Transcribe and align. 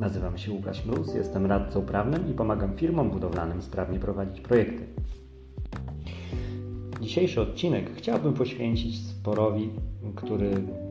Nazywam 0.00 0.38
się 0.38 0.52
Łukasz 0.52 0.86
Mróz, 0.86 1.14
jestem 1.14 1.46
radcą 1.46 1.82
prawnym 1.82 2.30
i 2.30 2.34
pomagam 2.34 2.76
firmom 2.76 3.10
budowlanym 3.10 3.62
sprawnie 3.62 3.98
prowadzić 3.98 4.40
projekty. 4.40 4.86
Dzisiejszy 7.00 7.40
odcinek 7.40 7.90
chciałbym 7.94 8.34
poświęcić 8.34 9.06
sporowi, 9.06 9.70
który 10.14 10.50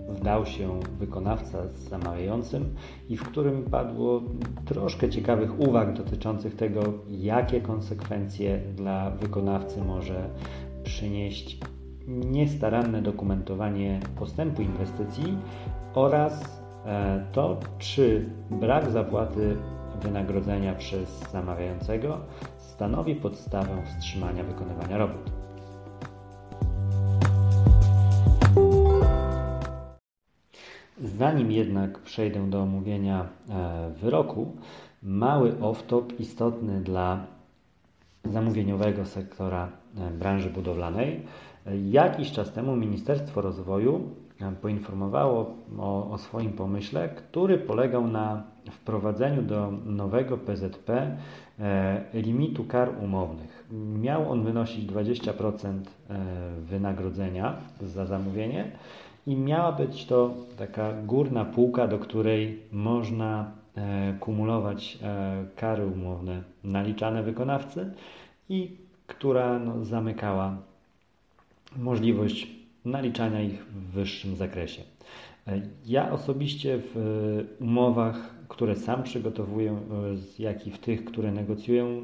wdał 0.09 0.45
się 0.45 0.79
wykonawca 0.99 1.67
z 1.67 1.89
zamawiającym 1.89 2.75
i 3.09 3.17
w 3.17 3.23
którym 3.23 3.63
padło 3.63 4.21
troszkę 4.65 5.09
ciekawych 5.09 5.59
uwag 5.59 5.93
dotyczących 5.93 6.55
tego, 6.55 6.81
jakie 7.07 7.61
konsekwencje 7.61 8.61
dla 8.75 9.09
wykonawcy 9.11 9.81
może 9.81 10.29
przynieść 10.83 11.59
niestaranne 12.07 13.01
dokumentowanie 13.01 13.99
postępu 14.19 14.61
inwestycji 14.61 15.37
oraz 15.93 16.58
to, 17.31 17.59
czy 17.79 18.29
brak 18.49 18.89
zapłaty 18.91 19.57
wynagrodzenia 20.01 20.73
przez 20.73 21.31
zamawiającego 21.31 22.17
stanowi 22.57 23.15
podstawę 23.15 23.83
wstrzymania 23.85 24.43
wykonywania 24.43 24.97
robót. 24.97 25.31
Zanim 31.03 31.51
jednak 31.51 31.99
przejdę 31.99 32.49
do 32.49 32.61
omówienia 32.61 33.25
e, 33.49 33.91
wyroku, 34.01 34.55
mały 35.03 35.51
off-top 35.51 36.19
istotny 36.19 36.81
dla 36.81 37.25
zamówieniowego 38.25 39.05
sektora 39.05 39.69
e, 39.97 40.11
branży 40.11 40.49
budowlanej. 40.49 41.25
Jakiś 41.89 42.31
czas 42.31 42.51
temu 42.53 42.75
Ministerstwo 42.75 43.41
Rozwoju 43.41 44.01
e, 44.41 44.51
poinformowało 44.61 45.55
o, 45.79 46.11
o, 46.11 46.17
swoim 46.17 46.51
pomyśle, 46.51 47.09
który 47.09 47.57
polegał 47.57 48.07
na 48.07 48.43
wprowadzeniu 48.71 49.41
do 49.41 49.71
nowego 49.85 50.37
PZP 50.37 51.17
limitu 52.13 52.63
kar 52.63 52.89
umownych. 53.03 53.67
Miał 54.01 54.31
on 54.31 54.43
wynosić 54.43 54.85
20% 54.91 55.79
wynagrodzenia 56.61 57.55
za 57.81 58.05
zamówienie 58.05 58.71
i 59.27 59.35
miała 59.35 59.71
być 59.71 60.05
to 60.05 60.33
taka 60.57 60.93
górna 61.05 61.45
półka, 61.45 61.87
do 61.87 61.99
której 61.99 62.63
można 62.71 63.51
e, 63.75 64.13
kumulować 64.19 64.99
e, 65.03 65.45
kary 65.55 65.85
umowne 65.85 66.43
naliczane 66.63 67.23
wykonawcy 67.23 67.93
i 68.49 68.77
która 69.07 69.59
no, 69.59 69.85
zamykała 69.85 70.57
możliwość 71.77 72.47
naliczania 72.85 73.41
ich 73.41 73.65
w 73.65 73.91
wyższym 73.91 74.35
zakresie. 74.35 74.81
E, 75.47 75.61
ja 75.85 76.11
osobiście 76.11 76.79
w 76.95 77.45
umowach, 77.59 78.35
które 78.47 78.75
sam 78.75 79.03
przygotowuję, 79.03 79.79
jak 80.39 80.67
i 80.67 80.71
w 80.71 80.77
tych, 80.77 81.05
które 81.05 81.31
negocjuję, 81.31 82.01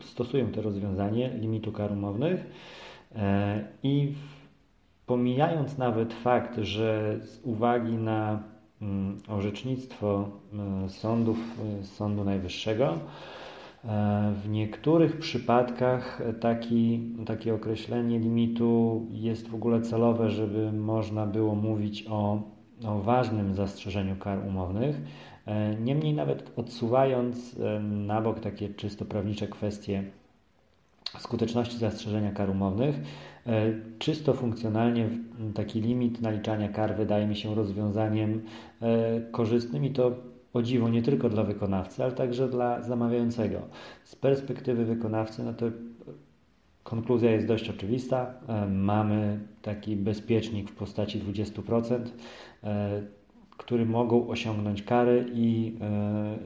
stosuję 0.00 0.44
to 0.44 0.62
rozwiązanie 0.62 1.30
limitu 1.40 1.72
kar 1.72 1.92
umownych 1.92 2.46
i 3.82 4.06
w 4.06 4.44
Pomijając 5.06 5.78
nawet 5.78 6.14
fakt, 6.14 6.58
że 6.58 7.18
z 7.24 7.40
uwagi 7.42 7.92
na 7.92 8.42
mm, 8.82 9.18
orzecznictwo 9.28 10.28
mm, 10.52 10.90
sądów 10.90 11.36
Sądu 11.82 12.24
Najwyższego, 12.24 12.86
e, 12.86 12.98
w 14.42 14.48
niektórych 14.48 15.18
przypadkach 15.18 16.22
taki, 16.40 17.00
takie 17.26 17.54
określenie 17.54 18.18
limitu 18.18 19.06
jest 19.10 19.48
w 19.48 19.54
ogóle 19.54 19.80
celowe, 19.80 20.30
żeby 20.30 20.72
można 20.72 21.26
było 21.26 21.54
mówić 21.54 22.06
o, 22.10 22.42
o 22.86 22.98
ważnym 22.98 23.54
zastrzeżeniu 23.54 24.16
kar 24.16 24.46
umownych. 24.46 25.00
E, 25.46 25.74
niemniej 25.74 26.14
nawet 26.14 26.52
odsuwając 26.58 27.60
e, 27.60 27.80
na 27.80 28.20
bok 28.20 28.40
takie 28.40 28.68
czysto 28.68 29.04
prawnicze 29.04 29.46
kwestie 29.46 30.04
skuteczności 31.18 31.78
zastrzeżenia 31.78 32.32
kar 32.32 32.50
umownych, 32.50 33.00
E, 33.46 33.72
czysto 33.98 34.34
funkcjonalnie 34.34 35.08
taki 35.54 35.80
limit 35.80 36.20
naliczania 36.20 36.68
kar 36.68 36.96
wydaje 36.96 37.26
mi 37.26 37.36
się 37.36 37.54
rozwiązaniem 37.54 38.42
e, 38.82 39.20
korzystnym 39.20 39.84
i 39.84 39.90
to 39.90 40.12
o 40.54 40.62
dziwo 40.62 40.88
nie 40.88 41.02
tylko 41.02 41.28
dla 41.28 41.42
wykonawcy, 41.42 42.04
ale 42.04 42.12
także 42.12 42.48
dla 42.48 42.82
zamawiającego. 42.82 43.58
Z 44.04 44.16
perspektywy 44.16 44.84
wykonawcy, 44.84 45.42
no 45.42 45.54
to 45.54 45.66
konkluzja 46.82 47.30
jest 47.30 47.46
dość 47.46 47.70
oczywista. 47.70 48.34
E, 48.48 48.66
mamy 48.66 49.40
taki 49.62 49.96
bezpiecznik 49.96 50.70
w 50.70 50.74
postaci 50.74 51.20
20%, 51.20 51.98
który 53.56 53.86
mogą 53.86 54.28
osiągnąć 54.28 54.82
kary 54.82 55.26
i, 55.34 55.74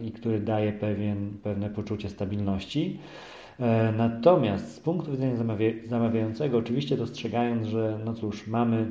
i 0.03 0.13
który 0.13 0.41
daje 0.41 0.73
pewien, 0.73 1.39
pewne 1.43 1.71
poczucie 1.71 2.09
stabilności. 2.09 2.99
E, 3.61 3.93
natomiast 3.93 4.75
z 4.75 4.81
punktu 4.81 5.11
widzenia 5.11 5.37
zamawiającego, 5.87 6.59
oczywiście 6.59 6.97
dostrzegając, 6.97 7.67
że 7.67 7.99
no 8.05 8.15
cóż, 8.15 8.47
mamy 8.47 8.87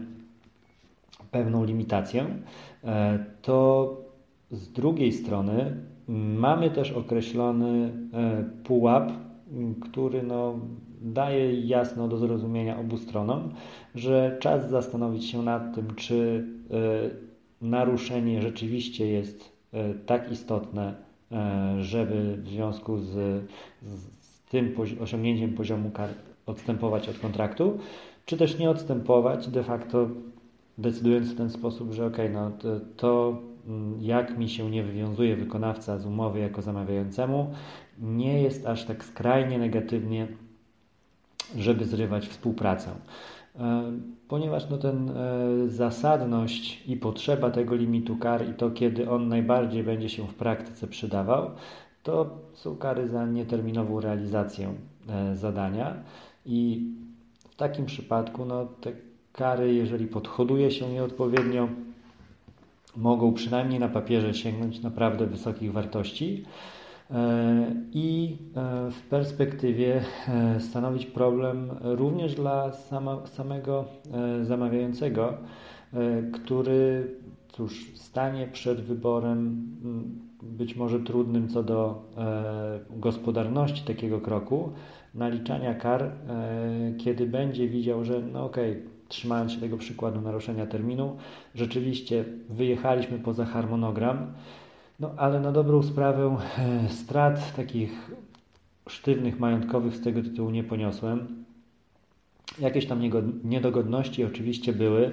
pewną 1.31 1.63
limitację, 1.65 2.25
e, 2.83 3.25
to 3.41 4.06
z 4.51 4.71
drugiej 4.71 5.11
strony 5.11 5.77
mamy 6.37 6.69
też 6.69 6.91
określony 6.91 7.91
e, 8.13 8.43
pułap, 8.63 9.11
który 9.81 10.23
no, 10.23 10.59
daje 11.01 11.61
jasno 11.61 12.07
do 12.07 12.17
zrozumienia 12.17 12.79
obu 12.79 12.97
stronom, 12.97 13.49
że 13.95 14.37
czas 14.39 14.69
zastanowić 14.69 15.25
się 15.25 15.41
nad 15.43 15.75
tym, 15.75 15.95
czy 15.95 16.47
naruszenie 17.61 18.41
rzeczywiście 18.41 19.07
jest 19.07 19.57
tak 20.05 20.31
istotne, 20.31 20.95
żeby 21.79 22.37
w 22.37 22.47
związku 22.47 22.99
z, 22.99 23.11
z 24.19 24.41
tym 24.49 24.75
osiągnięciem 25.01 25.53
poziomu 25.53 25.91
kar 25.91 26.09
odstępować 26.45 27.09
od 27.09 27.19
kontraktu, 27.19 27.77
czy 28.25 28.37
też 28.37 28.59
nie 28.59 28.69
odstępować, 28.69 29.47
de 29.47 29.63
facto 29.63 30.07
decydując 30.77 31.33
w 31.33 31.37
ten 31.37 31.49
sposób, 31.49 31.91
że 31.91 32.05
ok, 32.05 32.17
no 32.33 32.51
to, 32.51 32.67
to 32.97 33.41
jak 33.99 34.37
mi 34.37 34.49
się 34.49 34.69
nie 34.69 34.83
wywiązuje 34.83 35.35
wykonawca 35.35 35.97
z 35.97 36.05
umowy 36.05 36.39
jako 36.39 36.61
zamawiającemu, 36.61 37.53
nie 37.99 38.41
jest 38.41 38.65
aż 38.65 38.85
tak 38.85 39.05
skrajnie 39.05 39.59
negatywnie, 39.59 40.27
żeby 41.57 41.85
zrywać 41.85 42.27
współpracę. 42.27 42.91
E, 43.59 43.91
ponieważ 44.27 44.69
no 44.69 44.77
ten 44.77 45.09
e, 45.09 45.13
zasadność 45.67 46.83
i 46.87 46.97
potrzeba 46.97 47.51
tego 47.51 47.75
limitu 47.75 48.15
kar 48.15 48.49
i 48.49 48.53
to, 48.53 48.71
kiedy 48.71 49.09
on 49.09 49.27
najbardziej 49.27 49.83
będzie 49.83 50.09
się 50.09 50.27
w 50.27 50.33
praktyce 50.33 50.87
przydawał, 50.87 51.51
to 52.03 52.37
są 52.53 52.75
kary 52.75 53.07
za 53.07 53.25
nieterminową 53.25 53.99
realizację 53.99 54.73
e, 55.09 55.35
zadania 55.35 55.95
i 56.45 56.91
w 57.49 57.55
takim 57.55 57.85
przypadku 57.85 58.45
no, 58.45 58.65
te 58.65 58.91
kary, 59.33 59.73
jeżeli 59.73 60.07
podhoduje 60.07 60.71
się 60.71 60.89
nieodpowiednio, 60.89 61.69
mogą 62.97 63.33
przynajmniej 63.33 63.79
na 63.79 63.87
papierze 63.87 64.33
sięgnąć 64.33 64.81
naprawdę 64.81 65.25
wysokich 65.25 65.73
wartości 65.73 66.45
e, 67.11 67.75
i 67.91 68.37
e, 68.55 68.91
w 68.91 69.01
perspektywie 69.01 70.01
stanowić 70.59 71.05
problem 71.05 71.71
również 71.81 72.35
dla 72.35 72.71
sama, 72.71 73.27
samego 73.27 73.85
zamawiającego, 74.43 75.33
który 76.33 77.15
cóż, 77.57 77.91
stanie 77.95 78.47
przed 78.47 78.81
wyborem 78.81 79.67
być 80.43 80.75
może 80.75 80.99
trudnym 80.99 81.47
co 81.47 81.63
do 81.63 82.03
e, 82.17 82.79
gospodarności 82.89 83.85
takiego 83.85 84.21
kroku, 84.21 84.71
naliczania 85.13 85.73
kar, 85.73 86.03
e, 86.03 86.11
kiedy 86.97 87.25
będzie 87.25 87.67
widział, 87.69 88.03
że 88.03 88.21
no 88.21 88.45
okej, 88.45 88.71
okay, 88.71 88.83
trzymając 89.07 89.51
się 89.51 89.59
tego 89.59 89.77
przykładu 89.77 90.21
naruszenia 90.21 90.65
terminu, 90.65 91.17
rzeczywiście 91.55 92.25
wyjechaliśmy 92.49 93.19
poza 93.19 93.45
harmonogram, 93.45 94.33
no 94.99 95.11
ale 95.17 95.39
na 95.39 95.51
dobrą 95.51 95.83
sprawę 95.83 96.37
e, 96.57 96.89
strat 96.89 97.55
takich 97.55 98.11
sztywnych, 98.89 99.39
majątkowych 99.39 99.95
z 99.95 100.01
tego 100.01 100.23
tytułu 100.23 100.49
nie 100.49 100.63
poniosłem. 100.63 101.45
Jakieś 102.59 102.85
tam 102.85 103.01
niedogodności 103.43 104.25
oczywiście 104.25 104.73
były. 104.73 105.11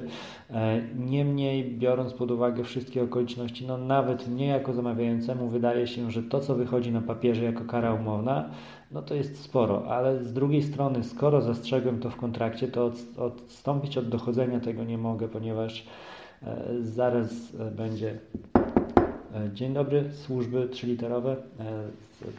E, 0.50 0.82
niemniej, 0.96 1.64
biorąc 1.64 2.12
pod 2.12 2.31
uwagę 2.31 2.64
wszystkie 2.64 3.02
okoliczności, 3.02 3.67
no 3.67 3.79
nawet 3.79 4.29
nie 4.29 4.46
jako 4.46 4.73
zamawiającemu 4.73 5.49
wydaje 5.49 5.87
się, 5.87 6.11
że 6.11 6.23
to, 6.23 6.41
co 6.41 6.55
wychodzi 6.55 6.93
na 6.93 7.00
papierze 7.00 7.44
jako 7.44 7.64
kara 7.64 7.94
umowna, 7.94 8.50
no 8.91 9.02
to 9.02 9.14
jest 9.14 9.43
sporo, 9.43 9.87
ale 9.88 10.25
z 10.25 10.32
drugiej 10.32 10.62
strony, 10.62 11.05
skoro 11.05 11.41
zastrzegłem 11.41 12.00
to 12.00 12.11
w 12.11 12.17
kontrakcie, 12.17 12.69
to 12.69 12.93
odstąpić 13.17 13.99
od 13.99 14.08
dochodzenia 14.08 14.61
tego 14.61 14.85
nie 14.85 14.99
mogę, 14.99 15.29
ponieważ 15.29 15.87
e, 16.43 16.56
zaraz 16.81 17.55
e, 17.61 17.70
będzie 17.70 18.19
Dzień 19.55 19.75
dobry, 19.75 20.11
służby 20.12 20.69
trzyliterowe. 20.69 21.37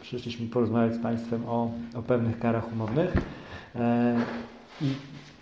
Przyszliśmy 0.02 0.46
porozmawiać 0.46 0.94
z 0.94 1.02
Państwem 1.02 1.42
o, 1.48 1.70
o 1.94 2.02
pewnych 2.02 2.38
karach 2.38 2.72
umownych. 2.72 3.12
I 4.82 4.94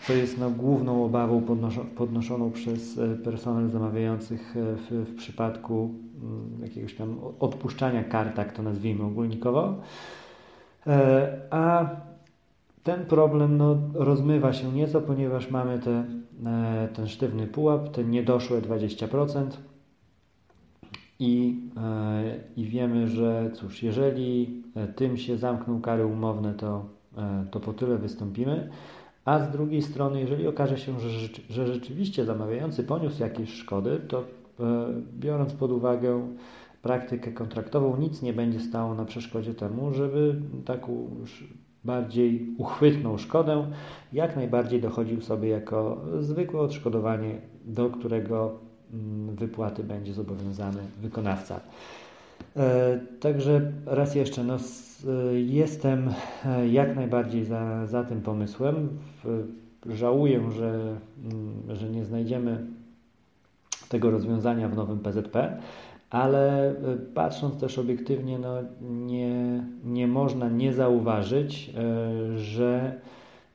co 0.06 0.12
jest 0.12 0.38
no, 0.38 0.50
główną 0.50 1.04
obawą 1.04 1.42
podnoszoną 1.96 2.50
przez 2.50 2.98
e, 2.98 3.16
personel 3.16 3.70
zamawiających 3.70 4.56
e, 4.56 4.76
w, 4.76 4.90
w 4.90 5.16
przypadku 5.16 5.94
mm, 6.22 6.62
jakiegoś 6.62 6.94
tam 6.94 7.18
odpuszczania 7.40 8.04
kar, 8.04 8.32
tak 8.32 8.52
to 8.52 8.62
nazwijmy 8.62 9.04
ogólnikowo. 9.04 9.74
E, 10.86 11.36
a 11.50 11.86
ten 12.82 13.06
problem 13.06 13.56
no, 13.56 13.76
rozmywa 13.94 14.52
się 14.52 14.72
nieco, 14.72 15.00
ponieważ 15.00 15.50
mamy 15.50 15.78
te, 15.78 16.04
ten 16.94 17.08
sztywny 17.08 17.46
pułap, 17.46 17.88
te 17.88 18.04
niedoszłe 18.04 18.60
20%. 18.60 19.46
I, 21.18 21.60
I 22.56 22.64
wiemy, 22.64 23.08
że 23.08 23.50
cóż, 23.54 23.82
jeżeli 23.82 24.62
tym 24.96 25.16
się 25.16 25.36
zamkną 25.36 25.80
kary 25.80 26.06
umowne, 26.06 26.54
to, 26.54 26.84
to 27.50 27.60
po 27.60 27.72
tyle 27.72 27.98
wystąpimy. 27.98 28.70
A 29.24 29.38
z 29.38 29.50
drugiej 29.50 29.82
strony, 29.82 30.20
jeżeli 30.20 30.46
okaże 30.46 30.78
się, 30.78 31.00
że, 31.00 31.08
że 31.50 31.66
rzeczywiście 31.66 32.24
zamawiający 32.24 32.84
poniósł 32.84 33.22
jakieś 33.22 33.52
szkody, 33.52 34.00
to 34.08 34.20
e, 34.20 34.24
biorąc 35.18 35.52
pod 35.52 35.70
uwagę 35.70 36.28
praktykę 36.82 37.32
kontraktową, 37.32 37.96
nic 37.96 38.22
nie 38.22 38.32
będzie 38.32 38.60
stało 38.60 38.94
na 38.94 39.04
przeszkodzie 39.04 39.54
temu, 39.54 39.92
żeby 39.92 40.36
taką 40.64 41.10
bardziej 41.84 42.54
uchwytną 42.58 43.18
szkodę 43.18 43.70
jak 44.12 44.36
najbardziej 44.36 44.80
dochodził 44.80 45.20
sobie 45.20 45.48
jako 45.48 46.00
zwykłe 46.20 46.60
odszkodowanie, 46.60 47.40
do 47.64 47.90
którego 47.90 48.58
mm, 48.92 49.36
wypłaty 49.36 49.84
będzie 49.84 50.12
zobowiązany 50.12 50.82
wykonawca. 51.00 51.60
E, 52.56 53.00
także 53.20 53.72
raz 53.86 54.14
jeszcze, 54.14 54.44
no, 54.44 54.56
jestem 55.34 56.10
e, 56.46 56.68
jak 56.68 56.96
najbardziej 56.96 57.44
za, 57.44 57.86
za 57.86 58.04
tym 58.04 58.20
pomysłem. 58.20 58.88
Żałuję, 59.86 60.50
że, 60.50 60.96
mm, 61.24 61.76
że 61.76 61.90
nie 61.90 62.04
znajdziemy 62.04 62.66
tego 63.88 64.10
rozwiązania 64.10 64.68
w 64.68 64.76
nowym 64.76 64.98
PZP, 64.98 65.60
ale 66.10 66.70
e, 66.70 66.74
patrząc 67.14 67.60
też 67.60 67.78
obiektywnie, 67.78 68.38
no, 68.38 68.54
nie, 68.80 69.64
nie 69.84 70.06
można 70.06 70.48
nie 70.48 70.72
zauważyć, 70.72 71.70
że 72.36 73.00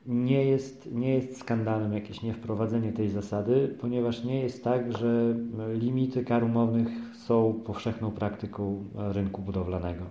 nie 0.06 0.44
jest, 0.44 0.92
nie 0.92 1.14
jest 1.14 1.38
skandalem 1.38 1.92
jakieś 1.92 2.22
niewprowadzenie 2.22 2.92
tej 2.92 3.08
zasady, 3.08 3.76
ponieważ 3.80 4.24
nie 4.24 4.40
jest 4.40 4.64
tak, 4.64 4.98
że 4.98 5.34
limity 5.74 6.24
kar 6.24 6.44
umownych 6.44 6.88
są 7.14 7.60
powszechną 7.66 8.10
praktyką 8.10 8.84
rynku 8.94 9.42
budowlanego. 9.42 10.04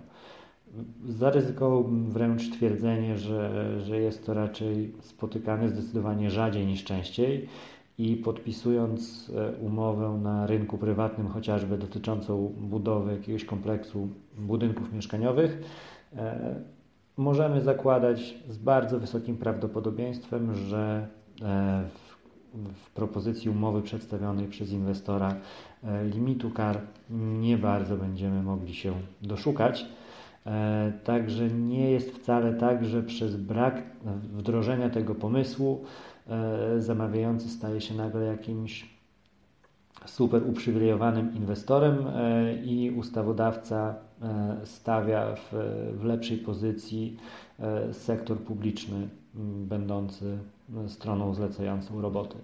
Zaryzykowałbym 1.08 2.10
wręcz 2.10 2.50
twierdzenie, 2.50 3.18
że, 3.18 3.80
że 3.80 4.00
jest 4.00 4.26
to 4.26 4.34
raczej 4.34 4.92
spotykane 5.00 5.68
zdecydowanie 5.68 6.30
rzadziej 6.30 6.66
niż 6.66 6.84
częściej 6.84 7.48
i 7.98 8.16
podpisując 8.16 9.32
e, 9.36 9.52
umowę 9.52 10.18
na 10.22 10.46
rynku 10.46 10.78
prywatnym, 10.78 11.28
chociażby 11.28 11.78
dotyczącą 11.78 12.54
budowy 12.58 13.12
jakiegoś 13.12 13.44
kompleksu 13.44 14.08
budynków 14.38 14.92
mieszkaniowych, 14.92 15.62
e, 16.16 16.54
możemy 17.16 17.60
zakładać 17.60 18.34
z 18.48 18.58
bardzo 18.58 19.00
wysokim 19.00 19.36
prawdopodobieństwem, 19.36 20.54
że 20.54 21.08
e, 21.42 21.84
w, 21.94 22.20
w 22.74 22.90
propozycji 22.90 23.50
umowy 23.50 23.82
przedstawionej 23.82 24.48
przez 24.48 24.72
inwestora 24.72 25.34
limitu 26.14 26.50
kar 26.50 26.80
nie 27.40 27.58
bardzo 27.58 27.96
będziemy 27.96 28.42
mogli 28.42 28.74
się 28.74 28.92
doszukać. 29.22 29.86
E, 30.46 30.92
także 31.04 31.48
nie 31.48 31.90
jest 31.90 32.10
wcale 32.10 32.54
tak, 32.54 32.84
że 32.84 33.02
przez 33.02 33.36
brak 33.36 33.82
wdrożenia 34.22 34.90
tego 34.90 35.14
pomysłu 35.14 35.84
zamawiający 36.78 37.48
staje 37.48 37.80
się 37.80 37.94
nagle 37.94 38.24
jakimś 38.24 38.90
super 40.06 40.42
uprzywilejowanym 40.48 41.36
inwestorem 41.36 42.04
i 42.64 42.90
ustawodawca 42.90 43.94
E, 44.22 44.56
stawia 44.64 45.34
w, 45.34 45.52
w 46.00 46.04
lepszej 46.04 46.38
pozycji 46.38 47.16
e, 47.60 47.94
sektor 47.94 48.38
publiczny, 48.38 49.08
będący 49.64 50.38
stroną 50.86 51.34
zlecającą 51.34 52.00
roboty. 52.00 52.36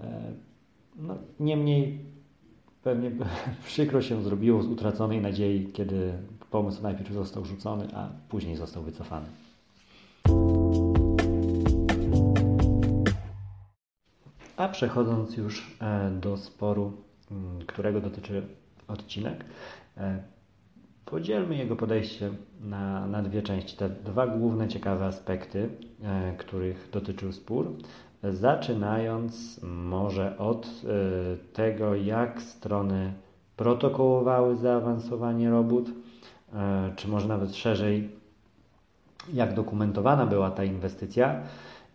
E, 0.00 0.32
no, 0.96 1.16
niemniej 1.40 1.98
pewnie 2.82 3.10
przykro 3.66 4.02
się 4.02 4.22
zrobiło 4.22 4.62
z 4.62 4.66
utraconej 4.66 5.20
nadziei, 5.20 5.72
kiedy 5.72 6.12
pomysł 6.50 6.82
najpierw 6.82 7.12
został 7.12 7.44
rzucony, 7.44 7.88
a 7.94 8.08
później 8.28 8.56
został 8.56 8.82
wycofany. 8.82 9.26
A 14.56 14.68
przechodząc 14.68 15.36
już 15.36 15.78
do 16.20 16.36
sporu, 16.36 16.92
którego 17.66 18.00
dotyczy 18.00 18.42
odcinek, 18.88 19.44
Podzielmy 21.10 21.56
jego 21.56 21.76
podejście 21.76 22.30
na, 22.60 23.06
na 23.06 23.22
dwie 23.22 23.42
części. 23.42 23.76
Te 23.76 23.88
dwa 23.88 24.26
główne 24.26 24.68
ciekawe 24.68 25.04
aspekty, 25.04 25.68
e, 26.02 26.34
których 26.38 26.88
dotyczył 26.92 27.32
spór. 27.32 27.72
Zaczynając 28.22 29.60
może 29.62 30.38
od 30.38 30.66
e, 30.66 30.70
tego, 31.52 31.94
jak 31.94 32.42
strony 32.42 33.12
protokołowały 33.56 34.56
zaawansowanie 34.56 35.50
robót, 35.50 35.88
e, 35.88 35.92
czy 36.96 37.08
może 37.08 37.28
nawet 37.28 37.56
szerzej, 37.56 38.10
jak 39.32 39.54
dokumentowana 39.54 40.26
była 40.26 40.50
ta 40.50 40.64
inwestycja 40.64 41.42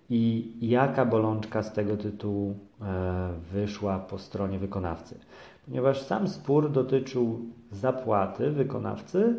i 0.10 0.54
jaka 0.62 1.06
bolączka 1.06 1.64
z 1.64 1.74
tego 1.74 1.98
tytułu 1.98 2.56
e, 2.82 3.34
wyszła 3.52 4.00
po 4.00 4.20
stronie 4.20 4.60
wykonawcy. 4.60 5.20
Ponieważ 5.66 6.02
sam 6.02 6.28
spór 6.28 6.72
dotyczył 6.72 7.40
zapłaty 7.72 8.52
wykonawcy 8.52 9.36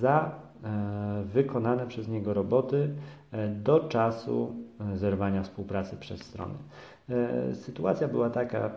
za 0.00 0.30
e, 0.64 1.22
wykonane 1.24 1.86
przez 1.86 2.08
niego 2.08 2.34
roboty 2.34 2.94
e, 3.32 3.48
do 3.48 3.80
czasu 3.80 4.54
zerwania 4.94 5.42
współpracy 5.42 5.96
przez 5.96 6.20
strony. 6.20 6.54
Sytuacja 7.54 8.08
była 8.08 8.30
taka, 8.30 8.70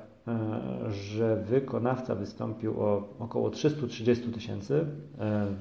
że 0.89 1.36
wykonawca 1.36 2.15
wystąpił 2.15 2.81
o 2.81 3.10
około 3.19 3.50
330 3.50 4.31
tysięcy 4.31 4.86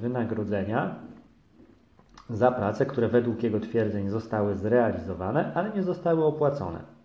wynagrodzenia 0.01 0.95
za 2.31 2.53
prace, 2.53 2.87
które 2.87 3.09
według 3.09 3.43
jego 3.43 3.61
twierdzeń 3.61 4.09
zostały 4.09 4.55
zrealizowane, 4.55 5.53
ale 5.55 5.73
nie 5.73 5.83
zostały 5.83 6.25
opłacone. 6.25 6.97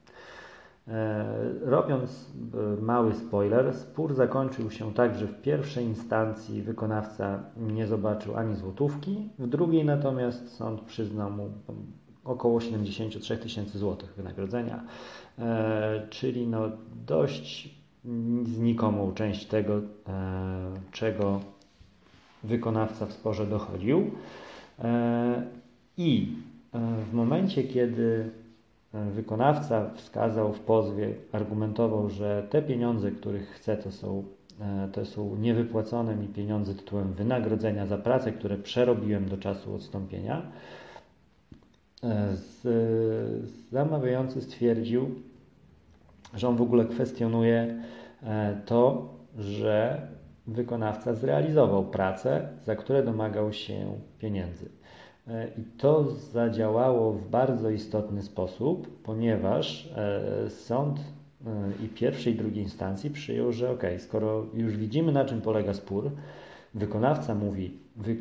E, 0.88 1.26
robiąc 1.62 2.32
e, 2.80 2.82
mały 2.82 3.14
spoiler, 3.14 3.74
spór 3.74 4.14
zakończył 4.14 4.72
się 4.72 4.94
tak, 4.94 5.16
że 5.16 5.28
w 5.28 5.42
pierwszej 5.42 5.86
instancji 5.86 6.62
wykonawca 6.62 7.44
nie 7.58 7.88
zobaczył 7.88 8.38
ani 8.38 8.56
złotówki, 8.56 9.30
w 9.40 9.48
drugiej 9.48 9.86
natomiast 9.86 10.56
sąd 10.56 10.82
przyznał 10.82 11.32
mu 11.32 11.50
około 12.26 12.62
73 12.62 13.38
tysięcy 13.38 13.80
złotych 13.80 14.14
wynagrodzenia, 14.18 14.84
e, 15.40 16.08
czyli 16.10 16.48
no 16.48 16.70
dość 17.08 17.70
znikomą 18.44 19.14
część 19.14 19.46
tego, 19.46 19.82
czego 20.92 21.40
wykonawca 22.44 23.06
w 23.06 23.14
sporze 23.14 23.48
dochodził. 23.48 24.12
E, 24.80 25.44
I 25.98 26.36
e, 26.74 26.80
w 27.12 27.14
momencie, 27.14 27.64
kiedy 27.64 28.30
e, 28.94 29.12
wykonawca 29.12 29.90
wskazał 29.96 30.54
w 30.54 30.60
pozwie, 30.60 31.14
argumentował, 31.32 32.10
że 32.10 32.48
te 32.50 32.62
pieniądze, 32.62 33.12
których 33.12 33.50
chce, 33.50 33.78
to 33.78 33.92
są, 33.92 34.24
to 34.92 35.06
są 35.06 35.36
niewypłacone 35.36 36.16
mi 36.16 36.28
pieniądze 36.28 36.76
tytułem 36.76 37.14
wynagrodzenia 37.14 37.86
za 37.86 37.98
pracę, 37.98 38.32
które 38.32 38.58
przerobiłem 38.58 39.30
do 39.30 39.38
czasu 39.38 39.76
odstąpienia, 39.76 40.42
zamawiający 43.72 44.42
stwierdził, 44.42 45.10
że 46.34 46.48
on 46.48 46.56
w 46.56 46.62
ogóle 46.62 46.86
kwestionuje 46.86 47.84
to, 48.66 49.10
że 49.38 50.08
wykonawca 50.48 51.14
zrealizował 51.14 51.86
pracę, 51.86 52.50
za 52.64 52.76
które 52.76 53.04
domagał 53.04 53.54
się 53.54 54.00
pieniędzy. 54.20 54.70
E, 55.28 55.48
I 55.48 55.64
to 55.78 56.12
zadziałało 56.12 57.14
w 57.14 57.30
bardzo 57.30 57.70
istotny 57.70 58.22
sposób, 58.22 59.02
ponieważ 59.04 59.94
e, 59.96 60.50
sąd 60.50 61.00
i 61.84 61.88
pierwszej 61.88 62.34
i 62.34 62.38
drugiej 62.38 62.64
instancji 62.64 63.10
przyjął, 63.10 63.52
że 63.52 63.72
ok, 63.72 63.84
skoro 64.00 64.46
już 64.54 64.78
widzimy 64.78 65.12
na 65.12 65.26
czym 65.26 65.42
polega 65.42 65.74
spór, 65.74 66.12
wykonawca 66.74 67.36
mówi, 67.36 67.78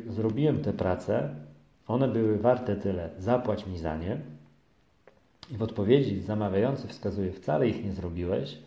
zrobiłem 0.09 0.61
te 0.61 0.73
prace, 0.73 1.35
one 1.87 2.07
były 2.07 2.37
warte 2.37 2.75
tyle, 2.75 3.09
zapłać 3.17 3.67
mi 3.67 3.77
za 3.77 3.97
nie. 3.97 4.17
I 5.51 5.57
w 5.57 5.63
odpowiedzi 5.63 6.21
zamawiający 6.21 6.87
wskazuje, 6.87 7.31
wcale 7.31 7.67
ich 7.67 7.85
nie 7.85 7.91
zrobiłeś, 7.91 8.57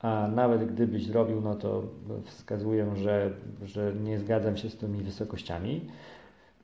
a 0.00 0.28
nawet 0.28 0.72
gdybyś 0.72 1.06
zrobił, 1.06 1.40
no 1.40 1.54
to 1.54 1.82
wskazuję, 2.24 2.96
że, 2.96 3.30
że 3.64 3.92
nie 3.94 4.18
zgadzam 4.18 4.56
się 4.56 4.70
z 4.70 4.76
tymi 4.76 5.02
wysokościami, 5.02 5.80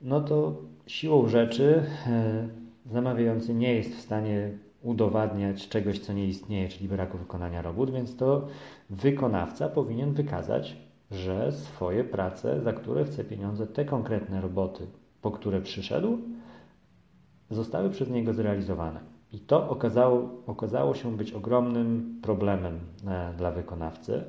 no 0.00 0.20
to 0.20 0.56
siłą 0.86 1.28
rzeczy 1.28 1.82
e, 2.06 2.48
zamawiający 2.92 3.54
nie 3.54 3.74
jest 3.74 3.96
w 3.96 4.00
stanie 4.00 4.50
udowadniać 4.82 5.68
czegoś, 5.68 5.98
co 5.98 6.12
nie 6.12 6.26
istnieje, 6.26 6.68
czyli 6.68 6.88
braku 6.88 7.18
wykonania 7.18 7.62
robót, 7.62 7.90
więc 7.90 8.16
to 8.16 8.48
wykonawca 8.90 9.68
powinien 9.68 10.12
wykazać, 10.12 10.76
że 11.10 11.52
swoje 11.52 12.04
prace, 12.04 12.60
za 12.62 12.72
które 12.72 13.04
chce 13.04 13.24
pieniądze, 13.24 13.66
te 13.66 13.84
konkretne 13.84 14.40
roboty, 14.40 14.86
po 15.22 15.30
które 15.30 15.60
przyszedł, 15.60 16.18
zostały 17.50 17.90
przez 17.90 18.10
niego 18.10 18.34
zrealizowane. 18.34 19.00
I 19.32 19.40
to 19.40 19.70
okazało, 19.70 20.42
okazało 20.46 20.94
się 20.94 21.16
być 21.16 21.32
ogromnym 21.32 22.18
problemem 22.22 22.78
e, 23.06 23.32
dla 23.36 23.50
wykonawcy. 23.50 24.24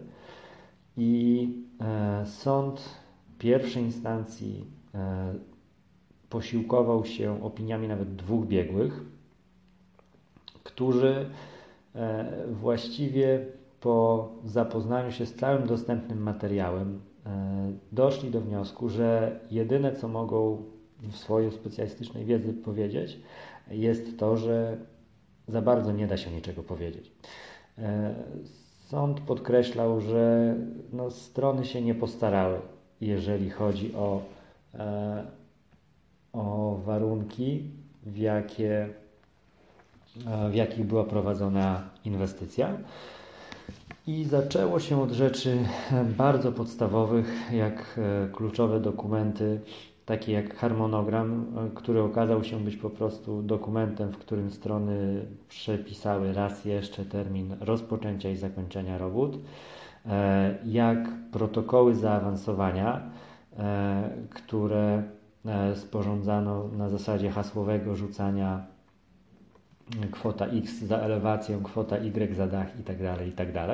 I 0.97 1.47
e, 1.81 2.25
sąd 2.25 2.99
pierwszej 3.39 3.83
instancji 3.83 4.65
e, 4.95 5.33
posiłkował 6.29 7.05
się 7.05 7.43
opiniami 7.43 7.87
nawet 7.87 8.15
dwóch 8.15 8.47
biegłych, 8.47 9.01
którzy 10.63 11.29
e, 11.95 12.31
właściwie 12.51 13.45
po 13.81 14.29
zapoznaniu 14.45 15.11
się 15.11 15.25
z 15.25 15.35
całym 15.35 15.67
dostępnym 15.67 16.23
materiałem 16.23 17.01
e, 17.25 17.71
doszli 17.91 18.31
do 18.31 18.41
wniosku, 18.41 18.89
że 18.89 19.39
jedyne 19.51 19.95
co 19.95 20.07
mogą 20.07 20.63
w 20.99 21.17
swojej 21.17 21.51
specjalistycznej 21.51 22.25
wiedzy 22.25 22.53
powiedzieć, 22.53 23.19
jest 23.71 24.19
to, 24.19 24.37
że 24.37 24.77
za 25.47 25.61
bardzo 25.61 25.91
nie 25.91 26.07
da 26.07 26.17
się 26.17 26.31
niczego 26.31 26.63
powiedzieć. 26.63 27.11
E, 27.77 28.15
sąd 28.87 29.19
podkreślał, 29.19 30.01
że 30.01 30.55
no, 30.93 31.11
strony 31.11 31.65
się 31.65 31.81
nie 31.81 31.95
postarały, 31.95 32.59
jeżeli 33.01 33.49
chodzi 33.49 33.95
o, 33.95 34.21
e, 34.73 35.25
o 36.33 36.75
warunki, 36.85 37.63
w, 38.03 38.17
jakie, 38.17 38.89
w 40.51 40.53
jakich 40.53 40.85
była 40.85 41.03
prowadzona 41.03 41.89
inwestycja. 42.05 42.77
I 44.07 44.23
zaczęło 44.25 44.79
się 44.79 45.01
od 45.01 45.11
rzeczy 45.11 45.57
bardzo 46.17 46.51
podstawowych, 46.51 47.51
jak 47.51 47.99
kluczowe 48.31 48.79
dokumenty 48.79 49.61
takie 50.05 50.31
jak 50.31 50.55
harmonogram, 50.55 51.45
e, 51.57 51.69
który 51.75 52.01
okazał 52.01 52.43
się 52.43 52.59
być 52.59 52.77
po 52.77 52.89
prostu 52.89 53.41
dokumentem, 53.41 54.11
w 54.11 54.17
którym 54.17 54.51
strony 54.51 55.25
przepisały 55.49 56.33
raz 56.33 56.65
jeszcze 56.65 57.05
termin 57.05 57.55
rozpoczęcia 57.59 58.29
i 58.29 58.35
zakończenia 58.35 58.97
robót, 58.97 59.37
e, 60.05 60.57
jak 60.65 61.09
protokoły 61.31 61.95
zaawansowania, 61.95 63.01
e, 63.57 64.09
które 64.29 65.03
sporządzano 65.75 66.67
na 66.77 66.89
zasadzie 66.89 67.29
hasłowego 67.29 67.95
rzucania 67.95 68.65
kwota 70.11 70.45
X 70.45 70.79
za 70.81 70.97
elewację, 70.97 71.59
kwota 71.63 71.97
Y 71.97 72.35
za 72.35 72.47
dach 72.47 72.77
itd., 72.77 73.13
tak 73.17 73.27
itd. 73.27 73.53
Tak 73.53 73.67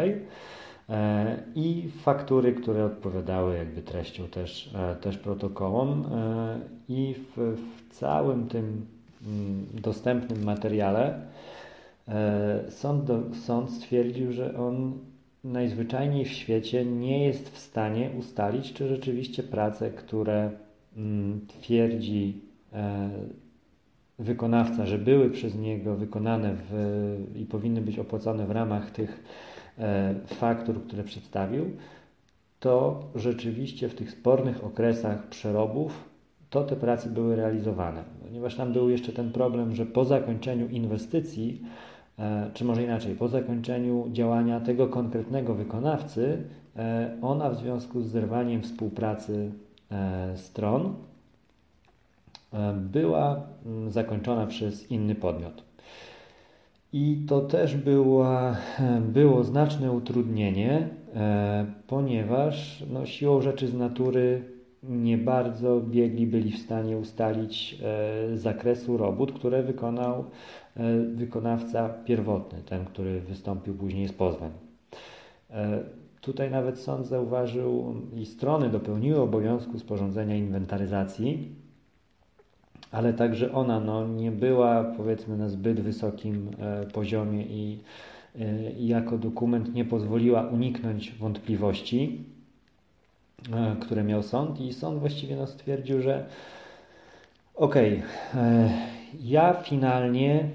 E, 0.89 1.43
i 1.55 1.89
faktury, 2.01 2.53
które 2.53 2.85
odpowiadały 2.85 3.57
jakby 3.57 3.81
treścią 3.81 4.27
też, 4.27 4.69
e, 4.75 4.95
też 4.95 5.17
protokołom 5.17 6.05
e, 6.11 6.59
i 6.89 7.15
w, 7.15 7.57
w 7.57 7.93
całym 7.93 8.47
tym 8.47 8.85
mm, 9.27 9.65
dostępnym 9.73 10.43
materiale 10.43 11.21
sąd, 12.69 13.03
do, 13.03 13.21
sąd 13.45 13.71
stwierdził, 13.71 14.31
że 14.31 14.57
on 14.57 14.93
najzwyczajniej 15.43 16.25
w 16.25 16.31
świecie 16.31 16.85
nie 16.85 17.25
jest 17.25 17.49
w 17.49 17.57
stanie 17.57 18.11
ustalić, 18.19 18.73
czy 18.73 18.87
rzeczywiście 18.87 19.43
prace, 19.43 19.89
które 19.89 20.51
mm, 20.97 21.47
twierdzi 21.47 22.41
wykonawca, 24.19 24.85
że 24.85 24.97
były 24.97 25.29
przez 25.29 25.55
niego 25.55 25.95
wykonane 25.95 26.55
w, 26.69 27.31
i 27.35 27.45
powinny 27.45 27.81
być 27.81 27.99
opłacone 27.99 28.47
w 28.47 28.51
ramach 28.51 28.91
tych 28.91 29.23
E, 29.79 30.15
faktur, 30.25 30.83
które 30.83 31.03
przedstawił, 31.03 31.65
to 32.59 33.03
rzeczywiście 33.15 33.89
w 33.89 33.95
tych 33.95 34.11
spornych 34.11 34.63
okresach 34.63 35.27
przerobów 35.27 36.09
to 36.49 36.63
te 36.63 36.75
prace 36.75 37.09
były 37.09 37.35
realizowane. 37.35 38.03
Ponieważ 38.27 38.55
tam 38.55 38.73
był 38.73 38.89
jeszcze 38.89 39.11
ten 39.11 39.31
problem, 39.31 39.75
że 39.75 39.85
po 39.85 40.05
zakończeniu 40.05 40.67
inwestycji, 40.67 41.61
e, 42.19 42.49
czy 42.53 42.65
może 42.65 42.83
inaczej, 42.83 43.15
po 43.15 43.27
zakończeniu 43.27 44.07
działania 44.11 44.59
tego 44.59 44.87
konkretnego 44.87 45.55
wykonawcy, 45.55 46.43
e, 46.75 47.17
ona 47.21 47.49
w 47.49 47.57
związku 47.57 48.01
z 48.01 48.07
zerwaniem 48.07 48.61
współpracy 48.61 49.51
stron 50.35 50.93
była 52.75 53.41
zakończona 53.87 54.47
przez 54.47 54.91
inny 54.91 55.15
podmiot. 55.15 55.67
I 56.93 57.25
to 57.27 57.41
też 57.41 57.75
była, 57.75 58.55
było 59.13 59.43
znaczne 59.43 59.91
utrudnienie, 59.91 60.89
e, 61.15 61.65
ponieważ 61.87 62.83
no, 62.89 63.05
siłą 63.05 63.41
rzeczy 63.41 63.67
z 63.67 63.73
natury 63.73 64.43
nie 64.83 65.17
bardzo 65.17 65.81
biegli 65.81 66.27
byli 66.27 66.51
w 66.51 66.57
stanie 66.59 66.97
ustalić 66.97 67.77
e, 67.83 68.37
zakresu 68.37 68.97
robót, 68.97 69.31
które 69.31 69.63
wykonał 69.63 70.25
e, 70.75 70.99
wykonawca 70.99 71.89
pierwotny, 71.89 72.59
ten, 72.65 72.85
który 72.85 73.21
wystąpił 73.21 73.73
później 73.73 74.07
z 74.07 74.13
pozwem. 74.13 74.51
Tutaj 76.21 76.51
nawet 76.51 76.79
sąd 76.79 77.07
zauważył 77.07 77.95
i 78.15 78.25
strony 78.25 78.69
dopełniły 78.69 79.19
obowiązku 79.21 79.79
sporządzenia 79.79 80.35
inwentaryzacji 80.35 81.55
ale 82.91 83.13
także 83.13 83.51
ona 83.51 83.79
no, 83.79 84.07
nie 84.07 84.31
była 84.31 84.83
powiedzmy 84.83 85.37
na 85.37 85.49
zbyt 85.49 85.79
wysokim 85.79 86.49
e, 86.59 86.85
poziomie 86.85 87.43
i, 87.43 87.79
e, 88.39 88.71
i 88.71 88.87
jako 88.87 89.17
dokument 89.17 89.73
nie 89.73 89.85
pozwoliła 89.85 90.47
uniknąć 90.47 91.11
wątpliwości, 91.11 92.23
e, 93.53 93.75
które 93.79 94.03
miał 94.03 94.23
sąd. 94.23 94.61
I 94.61 94.73
sąd 94.73 94.99
właściwie 94.99 95.35
no, 95.35 95.47
stwierdził, 95.47 96.01
że 96.01 96.25
okej, 97.55 98.03
okay, 98.33 98.69
ja 99.23 99.53
finalnie 99.53 100.49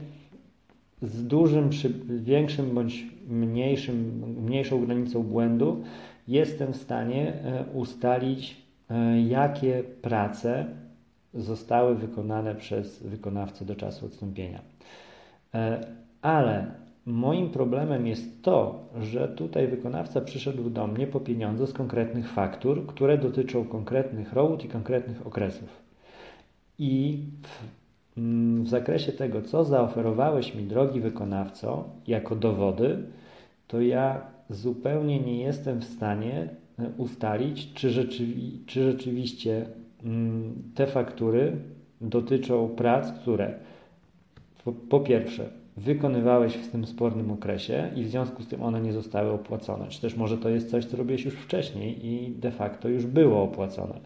z 1.02 1.26
dużym, 1.26 1.70
większym 2.08 2.74
bądź 2.74 3.06
mniejszym, 3.28 4.24
mniejszą 4.44 4.86
granicą 4.86 5.22
błędu 5.22 5.84
jestem 6.28 6.72
w 6.72 6.76
stanie 6.76 7.32
ustalić, 7.74 8.56
jakie 9.28 9.82
prace 10.02 10.66
zostały 11.34 11.94
wykonane 11.94 12.54
przez 12.54 13.02
wykonawcę 13.02 13.64
do 13.64 13.76
czasu 13.76 14.06
odstąpienia. 14.06 14.60
E, 15.54 15.86
ale 16.22 16.66
moim 17.06 17.50
problemem 17.50 18.06
jest 18.06 18.42
to, 18.42 18.88
że 19.00 19.28
tutaj 19.28 19.68
wykonawca 19.68 20.20
przyszedł 20.20 20.70
do 20.70 20.86
mnie 20.86 21.06
po 21.06 21.20
pieniądze 21.20 21.66
z 21.66 21.72
konkretnych 21.72 22.28
faktur, 22.28 22.86
które 22.86 23.18
dotyczą 23.18 23.64
konkretnych 23.64 24.32
robót 24.32 24.64
i 24.64 24.68
konkretnych 24.68 25.26
okresów. 25.26 25.82
I 26.78 27.18
w, 27.42 28.18
mm, 28.18 28.64
w 28.64 28.68
zakresie 28.68 29.12
tego, 29.12 29.42
co 29.42 29.64
zaoferowałeś 29.64 30.54
mi, 30.54 30.64
drogi 30.64 31.00
wykonawco, 31.00 31.84
jako 32.06 32.36
dowody, 32.36 33.02
to 33.68 33.80
ja 33.80 34.20
zupełnie 34.50 35.20
nie 35.20 35.42
jestem 35.42 35.80
w 35.80 35.84
stanie 35.84 36.48
e, 36.78 36.88
ustalić, 36.96 37.72
czy, 37.72 37.90
rzeczywi 37.90 38.60
czy 38.66 38.92
rzeczywiście 38.92 39.66
te 40.74 40.86
faktury 40.86 41.56
dotyczą 42.00 42.68
prac, 42.68 43.12
które 43.12 43.54
po, 44.64 44.72
po, 44.72 45.00
pierwsze 45.00 45.50
wykonywałeś 45.76 46.54
w 46.54 46.70
tym 46.70 46.86
spornym 46.86 47.30
okresie 47.30 47.90
i 47.96 48.04
w 48.04 48.08
związku 48.08 48.42
z 48.42 48.48
tym 48.48 48.62
one 48.62 48.80
nie 48.80 48.92
zostały 48.92 49.30
opłacone. 49.30 49.88
Czy 49.88 50.00
też 50.00 50.16
może 50.16 50.38
to 50.38 50.48
jest 50.48 50.70
coś, 50.70 50.84
co 50.84 50.96
robiłeś 50.96 51.24
już 51.24 51.34
wcześniej 51.34 52.06
i 52.06 52.30
de 52.30 52.50
facto 52.50 52.88
już 52.88 53.06
było 53.06 53.42
opłacone. 53.42 54.00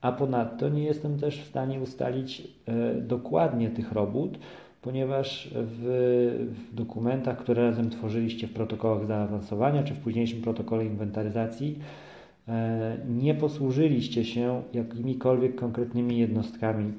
A 0.00 0.12
ponadto 0.12 0.68
nie 0.68 0.84
jestem 0.84 1.18
też 1.18 1.40
w 1.40 1.48
stanie 1.48 1.80
ustalić 1.80 2.42
e, 2.66 2.94
dokładnie 2.94 3.70
tych 3.70 3.92
robót, 3.92 4.38
ponieważ 4.82 5.50
w, 5.54 5.84
w, 6.52 6.74
dokumentach, 6.74 7.38
które 7.38 7.62
razem 7.62 7.90
tworzyliście 7.90 8.46
w 8.46 8.52
protokołach 8.52 9.06
zaawansowania, 9.06 9.82
czy 9.82 9.94
w 9.94 10.00
późniejszym 10.00 10.42
protokole 10.42 10.84
inwentaryzacji, 10.84 11.78
nie 13.08 13.34
posłużyliście 13.34 14.24
się 14.24 14.62
jakimikolwiek 14.72 15.54
konkretnymi 15.54 16.18
jednostkami 16.18 16.92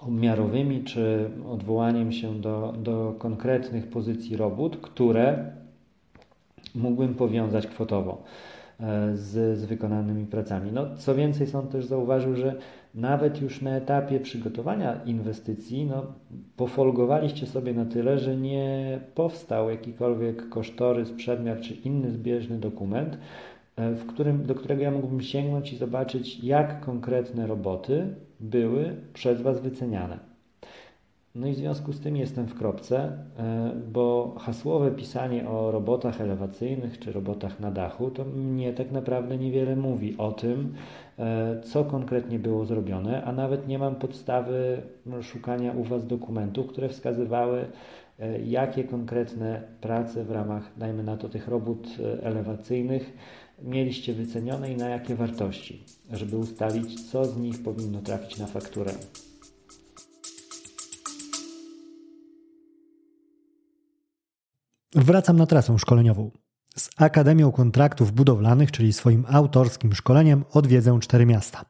obmiarowymi 0.00 0.84
czy 0.84 1.30
odwołaniem 1.48 2.12
się 2.12 2.40
do, 2.40 2.74
do 2.82 3.14
konkretnych 3.18 3.86
pozycji 3.86 4.36
robót, 4.36 4.76
które 4.76 5.52
mógłbym 6.74 7.14
powiązać 7.14 7.66
kwotowo 7.66 8.22
e, 8.80 9.16
z, 9.16 9.58
z 9.58 9.64
wykonanymi 9.64 10.26
pracami. 10.26 10.72
No, 10.72 10.96
co 10.96 11.14
więcej, 11.14 11.46
sąd 11.46 11.70
też 11.70 11.84
zauważył, 11.84 12.36
że 12.36 12.54
nawet 12.94 13.42
już 13.42 13.62
na 13.62 13.70
etapie 13.70 14.20
przygotowania 14.20 15.00
inwestycji 15.04 15.86
no, 15.86 16.06
pofolgowaliście 16.56 17.46
sobie 17.46 17.72
na 17.74 17.84
tyle, 17.84 18.18
że 18.18 18.36
nie 18.36 19.00
powstał 19.14 19.70
jakikolwiek 19.70 20.48
kosztorys, 20.48 21.10
przedmiot 21.10 21.60
czy 21.60 21.74
inny 21.74 22.10
zbieżny 22.10 22.58
dokument, 22.58 23.14
e, 23.14 23.18
w 23.78 24.06
którym, 24.06 24.46
do 24.46 24.54
którego 24.54 24.82
ja 24.82 24.90
mógłbym 24.90 25.20
sięgnąć 25.20 25.72
i 25.72 25.76
zobaczyć, 25.76 26.44
jak 26.44 26.80
konkretne 26.80 27.46
roboty 27.46 28.14
były 28.40 28.96
przez 29.12 29.42
Was 29.42 29.60
wyceniane. 29.60 30.18
No 31.34 31.46
i 31.46 31.52
w 31.52 31.56
związku 31.56 31.92
z 31.92 32.00
tym 32.00 32.16
jestem 32.16 32.46
w 32.46 32.54
kropce, 32.54 33.12
e, 33.38 33.72
bo 33.92 34.34
hasłowe 34.40 34.90
pisanie 34.90 35.48
o 35.48 35.70
robotach 35.70 36.20
elewacyjnych 36.20 36.98
czy 36.98 37.12
robotach 37.12 37.60
na 37.60 37.70
dachu 37.70 38.10
to 38.10 38.24
mnie 38.24 38.72
tak 38.72 38.92
naprawdę 38.92 39.38
niewiele 39.38 39.76
mówi 39.76 40.16
o 40.18 40.32
tym, 40.32 40.74
e, 41.18 41.60
co 41.60 41.84
konkretnie 41.84 42.38
było 42.38 42.64
zrobione, 42.64 43.24
a 43.24 43.32
nawet 43.32 43.68
nie 43.68 43.78
mam 43.78 43.94
podstawy 43.94 44.82
szukania 45.22 45.72
u 45.72 45.82
Was 45.82 46.06
dokumentów, 46.06 46.66
które 46.66 46.88
wskazywały, 46.88 47.64
e, 48.18 48.40
jakie 48.40 48.84
konkretne 48.84 49.62
prace 49.80 50.24
w 50.24 50.30
ramach, 50.30 50.70
dajmy 50.76 51.02
na 51.02 51.16
to, 51.16 51.28
tych 51.28 51.48
robót 51.48 51.88
elewacyjnych 52.22 53.12
mieliście 53.62 54.14
wycenione 54.14 54.72
i 54.72 54.76
na 54.76 54.88
jakie 54.88 55.14
wartości, 55.14 55.84
żeby 56.10 56.36
ustalić, 56.36 57.10
co 57.10 57.24
z 57.24 57.36
nich 57.36 57.62
powinno 57.62 58.02
trafić 58.02 58.38
na 58.38 58.46
fakturę. 58.46 58.92
Wracam 64.94 65.36
na 65.36 65.46
trasę 65.46 65.78
szkoleniową. 65.78 66.30
Z 66.76 66.90
Akademią 66.96 67.52
Kontraktów 67.52 68.12
Budowlanych, 68.12 68.72
czyli 68.72 68.92
swoim 68.92 69.24
autorskim 69.28 69.94
szkoleniem, 69.94 70.44
odwiedzę 70.52 70.98
cztery 71.00 71.26
miasta. 71.26 71.64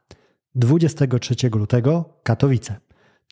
23 0.55 1.35
lutego 1.55 2.21
Katowice, 2.23 2.77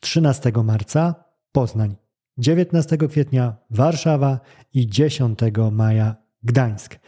13 0.01 0.51
marca 0.63 1.15
Poznań, 1.51 1.95
19 2.37 2.97
kwietnia 2.97 3.55
Warszawa 3.69 4.39
i 4.73 4.87
10 4.87 5.39
maja 5.71 6.15
Gdańsk. 6.43 6.99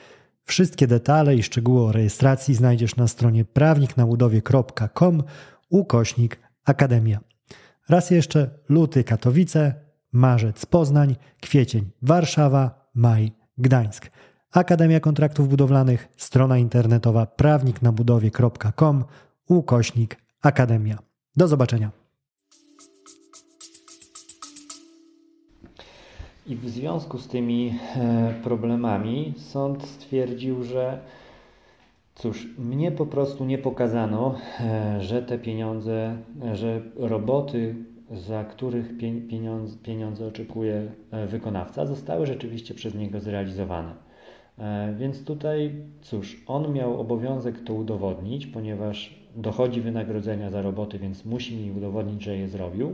Wszystkie 0.50 0.88
detale 0.88 1.36
i 1.36 1.44
szczegóły 1.44 1.82
o 1.82 1.92
rejestracji 1.92 2.56
znajdziesz 2.56 2.96
na 2.96 3.08
stronie 3.08 3.46
prawniknabudowie.com 3.46 5.24
ukośnik 5.70 6.40
Akademia. 6.66 7.20
Raz 7.90 8.12
jeszcze 8.12 8.50
luty 8.70 9.04
Katowice, 9.04 9.74
marzec 10.12 10.66
Poznań, 10.66 11.16
kwiecień 11.42 11.92
Warszawa, 12.02 12.90
maj 12.94 13.32
Gdańsk. 13.58 14.10
Akademia 14.52 15.00
Kontraktów 15.00 15.50
Budowlanych, 15.50 16.08
strona 16.18 16.58
internetowa 16.58 17.26
prawniknabudowie.com 17.26 19.06
ukośnik 19.48 20.18
Akademia. 20.42 20.98
Do 21.38 21.48
zobaczenia. 21.48 21.92
I 26.50 26.56
w 26.56 26.70
związku 26.70 27.18
z 27.18 27.28
tymi 27.28 27.74
e, 27.96 28.34
problemami 28.44 29.34
sąd 29.38 29.84
stwierdził, 29.84 30.64
że 30.64 31.00
cóż, 32.16 32.48
mnie 32.58 32.92
po 32.92 33.06
prostu 33.06 33.46
nie 33.46 33.58
pokazano, 33.58 34.36
e, 34.60 35.02
że 35.02 35.22
te 35.22 35.40
pieniądze, 35.40 36.18
że 36.54 36.82
roboty, 36.96 37.76
za 38.12 38.44
których 38.44 38.98
pieniądze, 39.30 39.78
pieniądze 39.84 40.28
oczekuje 40.28 40.92
e, 41.12 41.28
wykonawca, 41.28 41.86
zostały 41.86 42.26
rzeczywiście 42.26 42.74
przez 42.74 42.96
niego 42.96 43.20
zrealizowane. 43.20 43.94
Więc 44.98 45.24
tutaj, 45.24 45.76
cóż, 46.02 46.44
on 46.48 46.74
miał 46.74 47.02
obowiązek 47.02 47.64
to 47.64 47.74
udowodnić, 47.74 48.48
ponieważ 48.48 49.20
dochodzi 49.36 49.82
wynagrodzenia 49.82 50.50
za 50.50 50.62
roboty, 50.62 51.00
więc 51.00 51.26
musi 51.26 51.56
mi 51.56 51.72
udowodnić, 51.72 52.24
że 52.24 52.38
je 52.38 52.48
zrobił. 52.48 52.94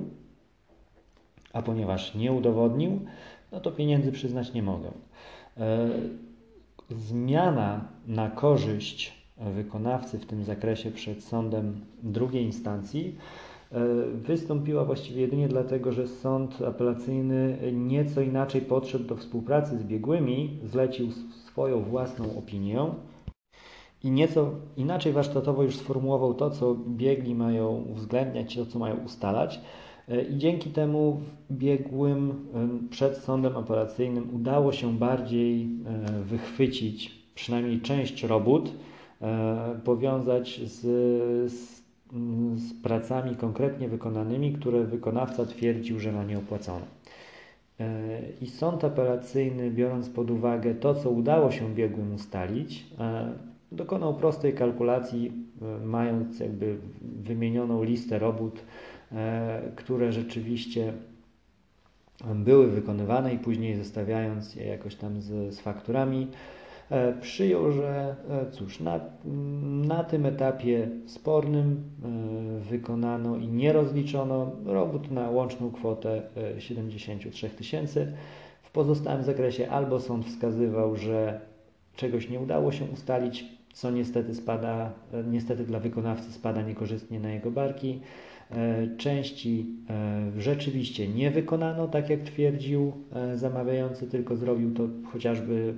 A 1.53 1.62
ponieważ 1.62 2.15
nie 2.15 2.31
udowodnił, 2.31 3.00
no 3.55 3.62
to 3.62 3.71
pieniędzy 3.71 4.12
przyznać 4.12 4.53
nie 4.53 4.63
mogę. 4.63 4.91
E, 5.57 5.89
zmiana 6.89 7.87
na 8.07 8.29
korzyść 8.29 9.13
wykonawcy 9.37 10.20
w 10.20 10.25
tym 10.25 10.44
zakresie 10.44 10.91
przed 10.91 11.24
sądem 11.24 11.81
drugiej 12.03 12.44
instancji 12.44 13.15
e, 13.72 13.79
wystąpiła 14.13 14.85
właściwie 14.85 15.22
jedynie 15.22 15.48
dlatego, 15.48 15.91
że 15.91 16.07
sąd 16.07 16.61
apelacyjny 16.61 17.57
nieco 17.74 18.22
inaczej 18.22 18.61
podszedł 18.61 19.05
do 19.05 19.15
współpracy 19.15 19.77
z 19.77 19.83
biegłymi, 19.83 20.59
zlecił 20.63 21.11
swoją 21.46 21.81
własną 21.81 22.37
opinię 22.37 22.85
i 24.03 24.11
nieco 24.11 24.51
inaczej 24.77 25.13
warsztatowo 25.13 25.63
już 25.63 25.77
sformułował 25.77 26.33
to, 26.33 26.50
co 26.50 26.75
biegli 26.87 27.35
mają 27.35 27.70
uwzględniać, 27.70 28.55
to, 28.55 28.65
co 28.65 28.79
mają 28.79 28.96
ustalać. 28.96 29.61
E, 30.09 30.22
I 30.22 30.37
dzięki 30.37 30.70
temu 30.70 31.22
biegłym 31.51 32.48
przed 32.89 33.18
sądem 33.18 33.55
operacyjnym 33.55 34.35
udało 34.35 34.72
się 34.72 34.98
bardziej 34.98 35.63
e, 35.63 36.24
wychwycić 36.24 37.25
przynajmniej 37.35 37.81
część 37.81 38.24
robót, 38.24 38.72
e, 39.22 39.79
powiązać 39.83 40.61
z, 40.63 40.81
z, 41.51 41.81
z 42.55 42.74
pracami 42.83 43.35
konkretnie 43.35 43.89
wykonanymi, 43.89 44.53
które 44.53 44.83
wykonawca 44.83 45.46
twierdził, 45.46 46.00
że 46.00 46.11
ma 46.11 46.24
nieopłacone. 46.24 46.85
I 48.41 48.48
sąd 48.48 48.83
apelacyjny, 48.83 49.72
biorąc 49.72 50.09
pod 50.09 50.31
uwagę 50.31 50.75
to, 50.75 50.96
co 50.96 51.09
udało 51.09 51.51
się 51.51 51.75
biegłym 51.75 52.13
ustalić, 52.13 52.85
dokonał 53.72 54.13
prostej 54.13 54.53
kalkulacji, 54.53 55.31
mając 55.85 56.39
jakby 56.39 56.77
wymienioną 57.01 57.83
listę 57.83 58.20
robót, 58.20 58.61
E, 58.61 58.95
które 59.75 60.11
rzeczywiście 60.11 60.94
były 62.35 62.68
wykonywane 62.68 63.33
i 63.33 63.39
później 63.39 63.75
zestawiając 63.75 64.55
je 64.55 64.65
jakoś 64.65 64.96
tam 64.96 65.22
z, 65.22 65.55
z 65.55 65.59
fakturami, 65.59 66.27
e, 66.89 67.13
przyjął, 67.13 67.72
że 67.72 68.15
e, 68.29 68.51
cóż, 68.51 68.79
na, 68.79 69.00
na 69.87 70.03
tym 70.03 70.25
etapie 70.25 70.89
spornym 71.05 71.83
wykonano 72.70 73.37
i 73.37 73.48
nie 73.48 73.74
rozliczono 73.74 74.51
robót 74.65 75.11
na 75.11 75.29
łączną 75.29 75.72
kwotę 75.72 76.22
73 76.59 77.50
tysięcy. 77.50 78.13
W 78.61 78.72
pozostałym 78.72 79.24
zakresie 79.24 79.70
albo 79.70 80.00
sąd 80.00 80.25
wskazywał, 80.25 80.96
że 80.96 81.41
czegoś 81.96 82.29
nie 82.29 82.39
udało 82.39 82.72
się 82.72 82.85
ustalić, 82.85 83.46
co 83.74 83.91
niestety 83.91 84.35
spada, 84.35 84.91
niestety 85.31 85.63
dla 85.63 85.79
wykonawcy 85.79 86.31
spada 86.31 86.61
niekorzystnie 86.61 87.20
na 87.20 87.29
jego 87.29 87.51
barki, 87.51 88.00
E, 88.00 88.34
części 88.98 89.66
e, 89.90 90.42
rzeczywiście 90.42 91.08
nie 91.08 91.31
wykonano, 91.31 91.88
tak 91.88 92.10
jak 92.10 92.20
twierdził 92.20 92.94
e, 93.14 93.38
zamawiający, 93.38 94.08
tylko 94.08 94.36
zrobił 94.36 94.74
to 94.74 94.88
chociażby 95.12 95.74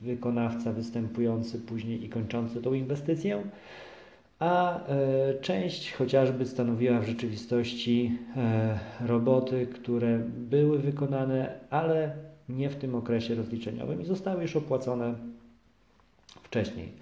wykonawca 0.00 0.72
występujący 0.72 1.58
później 1.58 2.04
i 2.04 2.08
kończący 2.08 2.62
tą 2.62 2.72
inwestycję, 2.72 3.42
a 4.38 4.80
część 5.40 5.92
chociażby 5.92 6.46
stanowiła 6.46 7.00
w 7.00 7.06
rzeczywistości 7.06 8.18
roboty, 9.00 9.66
które 9.66 10.18
były 10.28 10.78
wykonane, 10.78 11.60
ale 11.70 12.12
nie 12.48 12.70
w 12.70 12.76
tym 12.76 12.94
okresie 12.94 13.34
rozliczeniowym 13.34 14.02
i 14.02 14.04
zostały 14.04 14.42
już 14.42 14.56
opłacone 14.56 15.14
wcześniej. 16.42 16.92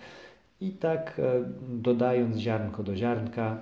I 0.60 0.70
tak 0.70 1.18
e, 1.18 1.44
dodając 1.68 2.36
ziarnko 2.36 2.82
do 2.82 2.96
ziarnka, 2.96 3.58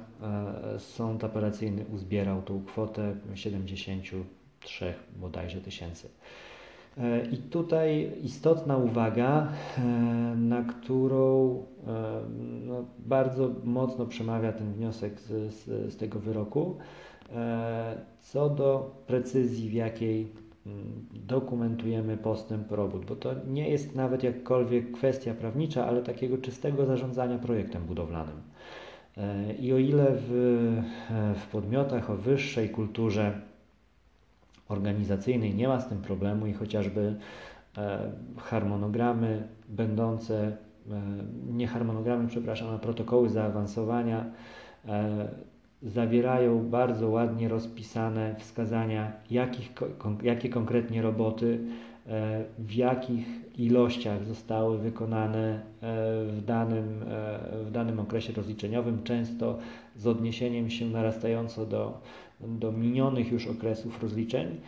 e, 0.75 0.79
sąd 0.81 1.25
apelacyjny 1.25 1.85
uzbierał 1.95 2.43
tą 2.43 2.65
kwotę 2.65 3.17
73 3.35 4.95
bodajże 5.17 5.61
tysięcy. 5.61 6.09
E, 6.99 7.27
I 7.27 7.37
tutaj 7.37 8.13
istotna 8.23 8.77
uwaga, 8.77 9.49
na 10.37 10.63
którą 10.63 11.63
no, 12.67 12.85
bardzo 12.99 13.51
mocno 13.65 14.07
przemawia 14.07 14.53
ten 14.53 14.73
wniosek 14.73 15.21
z, 15.21 15.55
z, 15.55 15.93
z 15.93 15.97
tego 15.97 16.19
wyroku, 16.19 16.79
co 18.21 18.51
do 18.51 18.97
precyzji, 19.07 19.69
w 19.69 19.73
jakiej 19.73 20.29
dokumentujemy 21.15 22.17
postęp 22.17 22.71
robót, 22.71 23.05
bo 23.05 23.17
to 23.17 23.35
nie 23.47 23.69
jest 23.69 23.95
nawet 23.95 24.23
jakkolwiek 24.23 24.93
kwestia 24.93 25.35
prawnicza, 25.35 25.87
ale 25.87 26.03
takiego 26.03 26.39
czystego 26.39 26.87
zarządzania 26.87 27.39
projektem 27.39 27.83
budowlanym. 27.83 28.37
E, 29.17 29.53
I 29.55 29.73
o 29.73 29.79
ile 29.79 30.07
w, 30.11 30.33
e, 31.11 31.35
w 31.35 31.47
podmiotach 31.47 32.11
o 32.11 32.17
wyższej 32.17 32.69
kulturze 32.69 33.41
organizacyjnej 34.69 35.55
nie 35.55 35.69
ma 35.69 35.81
z 35.81 35.89
tym 35.89 35.99
problemu 35.99 36.47
i 36.47 36.53
chociażby 36.53 37.17
e, 37.79 38.13
harmonogramy 38.39 39.49
będące 39.69 40.57
nie 41.47 41.67
harmonogramy, 41.67 42.29
przepraszam, 42.29 42.69
a 42.75 42.79
protokoły 42.79 43.29
zaawansowania 43.29 44.25
zawierają 45.85 46.69
bardzo 46.69 47.09
ładnie 47.09 47.49
rozpisane 47.49 48.35
wskazania, 48.39 49.13
jakich, 49.31 49.73
jakie 50.23 50.49
konkretnie 50.49 51.03
roboty 51.03 51.59
E, 52.07 52.45
w 52.59 52.75
jakich 52.75 53.27
ilościach 53.59 54.25
zostały 54.25 54.79
wykonane 54.79 55.55
e, 55.55 55.61
w 56.27 56.43
danym, 56.47 57.03
e, 57.03 57.65
w 57.65 57.71
danym 57.71 58.01
okresie 58.01 58.33
rozliczeniowym, 58.33 59.03
często 59.03 59.59
z 59.97 60.07
odniesieniem 60.07 60.71
się 60.71 60.87
narastająco 60.87 61.67
do, 61.67 62.01
do 62.41 62.73
minionych 62.73 63.33
już 63.33 63.47
okresów 63.47 64.03
rozliczeń. 64.03 64.61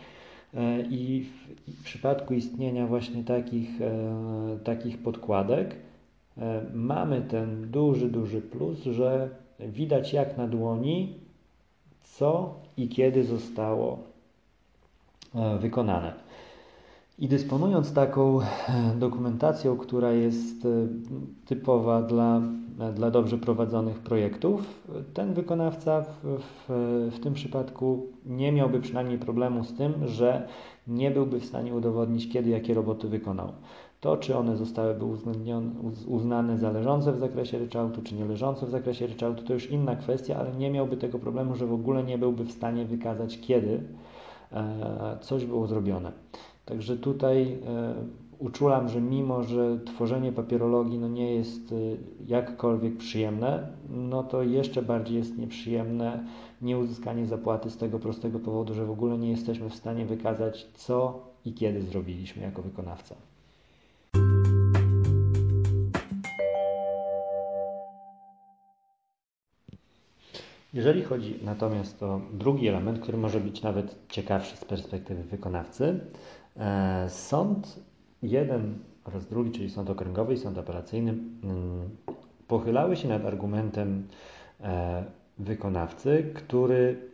I 0.89 1.25
w, 1.67 1.71
w 1.81 1.83
przypadku 1.83 2.33
istnienia 2.33 2.87
właśnie 2.87 3.23
takich, 3.23 3.69
takich 4.63 4.97
podkładek 4.97 5.75
mamy 6.73 7.21
ten 7.21 7.71
duży, 7.71 8.09
duży 8.09 8.41
plus, 8.41 8.83
że 8.83 9.29
widać 9.59 10.13
jak 10.13 10.37
na 10.37 10.47
dłoni, 10.47 11.19
co 12.03 12.55
i 12.77 12.89
kiedy 12.89 13.23
zostało 13.23 13.99
wykonane. 15.59 16.27
I 17.19 17.27
dysponując 17.27 17.93
taką 17.93 18.41
e, 18.41 18.45
dokumentacją, 18.99 19.77
która 19.77 20.11
jest 20.11 20.65
e, 20.65 20.69
typowa 21.45 22.01
dla, 22.01 22.41
e, 22.79 22.93
dla 22.93 23.11
dobrze 23.11 23.37
prowadzonych 23.37 23.99
projektów, 23.99 24.83
ten 25.13 25.33
wykonawca 25.33 26.01
w, 26.01 26.39
w, 26.39 26.69
w 27.15 27.19
tym 27.19 27.33
przypadku 27.33 28.07
nie 28.25 28.51
miałby 28.51 28.81
przynajmniej 28.81 29.17
problemu 29.17 29.63
z 29.63 29.73
tym, 29.73 30.07
że 30.07 30.47
nie 30.87 31.11
byłby 31.11 31.39
w 31.39 31.45
stanie 31.45 31.75
udowodnić, 31.75 32.29
kiedy 32.33 32.49
jakie 32.49 32.73
roboty 32.73 33.07
wykonał. 33.07 33.51
To, 33.99 34.17
czy 34.17 34.37
one 34.37 34.57
zostałyby 34.57 35.05
uznane 36.07 36.57
za 36.57 36.71
leżące 36.71 37.13
w 37.13 37.19
zakresie 37.19 37.59
ryczałtu, 37.59 38.01
czy 38.01 38.15
nie 38.15 38.25
leżące 38.25 38.65
w 38.65 38.69
zakresie 38.69 39.07
ryczałtu, 39.07 39.43
to 39.43 39.53
już 39.53 39.71
inna 39.71 39.95
kwestia, 39.95 40.35
ale 40.35 40.53
nie 40.53 40.71
miałby 40.71 40.97
tego 40.97 41.19
problemu, 41.19 41.55
że 41.55 41.65
w 41.65 41.73
ogóle 41.73 42.03
nie 42.03 42.17
byłby 42.17 42.43
w 42.43 42.51
stanie 42.51 42.85
wykazać, 42.85 43.39
kiedy 43.39 43.83
coś 45.21 45.45
było 45.45 45.67
zrobione. 45.67 46.11
Także 46.65 46.97
tutaj 46.97 47.57
e, 47.67 47.93
uczulam, 48.39 48.89
że 48.89 49.01
mimo, 49.01 49.43
że 49.43 49.79
tworzenie 49.85 50.31
papierologii 50.31 50.99
no 50.99 51.07
nie 51.07 51.35
jest 51.35 51.71
e, 51.71 51.75
jakkolwiek 52.27 52.97
przyjemne, 52.97 53.67
no 53.89 54.23
to 54.23 54.43
jeszcze 54.43 54.81
bardziej 54.81 55.17
jest 55.17 55.37
nieprzyjemne 55.37 56.23
nieuzyskanie 56.61 57.25
zapłaty 57.25 57.69
z 57.69 57.77
tego 57.77 57.99
prostego 57.99 58.39
powodu, 58.39 58.73
że 58.73 58.85
w 58.85 58.91
ogóle 58.91 59.17
nie 59.17 59.29
jesteśmy 59.29 59.69
w 59.69 59.75
stanie 59.75 60.05
wykazać, 60.05 60.67
co 60.73 61.19
i 61.45 61.53
kiedy 61.53 61.81
zrobiliśmy 61.81 62.43
jako 62.43 62.61
wykonawca. 62.61 63.15
Jeżeli 70.73 71.03
chodzi 71.03 71.39
natomiast 71.43 72.03
o 72.03 72.21
drugi 72.33 72.67
element, 72.67 72.99
który 72.99 73.17
może 73.17 73.39
być 73.39 73.61
nawet 73.61 73.95
ciekawszy 74.09 74.57
z 74.57 74.65
perspektywy 74.65 75.23
wykonawcy, 75.23 75.99
E, 76.59 77.09
sąd 77.09 77.79
jeden 78.21 78.79
oraz 79.05 79.27
drugi, 79.27 79.51
czyli 79.51 79.69
sąd 79.69 79.89
okręgowy 79.89 80.33
i 80.33 80.37
sąd 80.37 80.57
apelacyjny, 80.57 81.11
mm, 81.11 81.89
pochylały 82.47 82.95
się 82.95 83.07
nad 83.07 83.25
argumentem 83.25 84.07
e, 84.61 85.03
wykonawcy, 85.37 86.31
który 86.33 87.09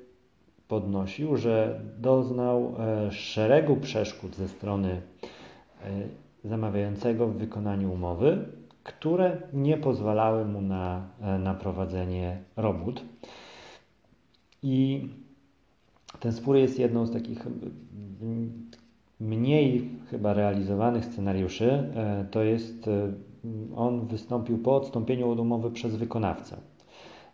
podnosił, 0.67 1.37
że 1.37 1.81
doznał 1.99 2.75
e, 2.79 3.11
szeregu 3.11 3.75
przeszkód 3.75 4.35
ze 4.35 4.47
strony 4.47 5.01
zamawiającego 6.43 7.27
w 7.27 7.37
wykonaniu 7.37 7.93
umowy, 7.93 8.45
które 8.83 9.37
nie 9.53 9.77
pozwalały 9.77 10.45
mu 10.45 10.61
na, 10.61 11.07
na 11.39 11.53
prowadzenie 11.53 12.37
robót. 12.57 13.01
I 14.63 15.09
ten 16.19 16.31
spór 16.31 16.55
jest 16.55 16.79
jedną 16.79 17.05
z 17.05 17.11
takich 17.11 17.47
mniej 19.19 19.89
chyba 20.11 20.33
realizowanych 20.33 21.05
scenariuszy 21.05 21.71
e, 21.71 22.25
to 22.31 22.43
jest, 22.43 22.87
e, 22.87 23.11
on 23.75 24.07
wystąpił 24.07 24.57
po 24.57 24.75
odstąpieniu 24.75 25.29
od 25.29 25.39
umowy 25.39 25.71
przez 25.71 25.95
wykonawcę. 25.95 26.57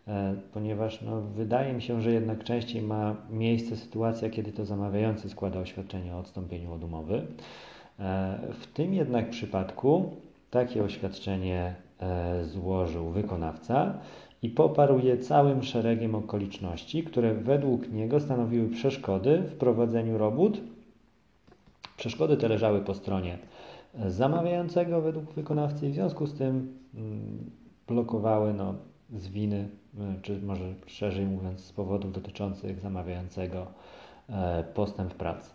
E, 0.07 0.35
ponieważ 0.53 1.01
no, 1.01 1.21
wydaje 1.21 1.73
mi 1.73 1.81
się, 1.81 2.01
że 2.01 2.11
jednak 2.11 2.43
częściej 2.43 2.81
ma 2.81 3.15
miejsce 3.29 3.77
sytuacja, 3.77 4.29
kiedy 4.29 4.51
to 4.51 4.65
zamawiający 4.65 5.29
składa 5.29 5.59
oświadczenie 5.59 6.15
o 6.15 6.19
odstąpieniu 6.19 6.73
od 6.73 6.83
umowy. 6.83 7.21
W 8.53 8.67
tym 8.73 8.93
jednak 8.93 9.29
przypadku 9.29 10.11
takie 10.49 10.83
oświadczenie 10.83 11.75
złożył 12.43 13.09
wykonawca 13.09 13.99
i 14.41 14.49
poparł 14.49 14.99
je 14.99 15.17
całym 15.17 15.63
szeregiem 15.63 16.15
okoliczności, 16.15 17.03
które 17.03 17.33
według 17.33 17.91
niego 17.91 18.19
stanowiły 18.19 18.69
przeszkody 18.69 19.37
w 19.37 19.55
prowadzeniu 19.55 20.17
robót 20.17 20.61
Przeszkody 21.99 22.37
te 22.37 22.47
leżały 22.47 22.81
po 22.81 22.93
stronie 22.93 23.37
zamawiającego 24.07 25.01
według 25.01 25.33
wykonawcy 25.33 25.87
i 25.87 25.91
w 25.91 25.93
związku 25.93 26.27
z 26.27 26.33
tym 26.33 26.77
mm, 26.95 27.51
blokowały 27.87 28.53
no, 28.53 28.75
z 29.17 29.27
winy, 29.27 29.69
e, 29.99 30.21
czy 30.21 30.41
może 30.41 30.73
szerzej 30.87 31.25
mówiąc 31.25 31.59
z 31.59 31.73
powodów 31.73 32.11
dotyczących 32.11 32.79
zamawiającego 32.79 33.67
e, 34.29 34.63
postęp 34.73 35.13
pracy. 35.13 35.51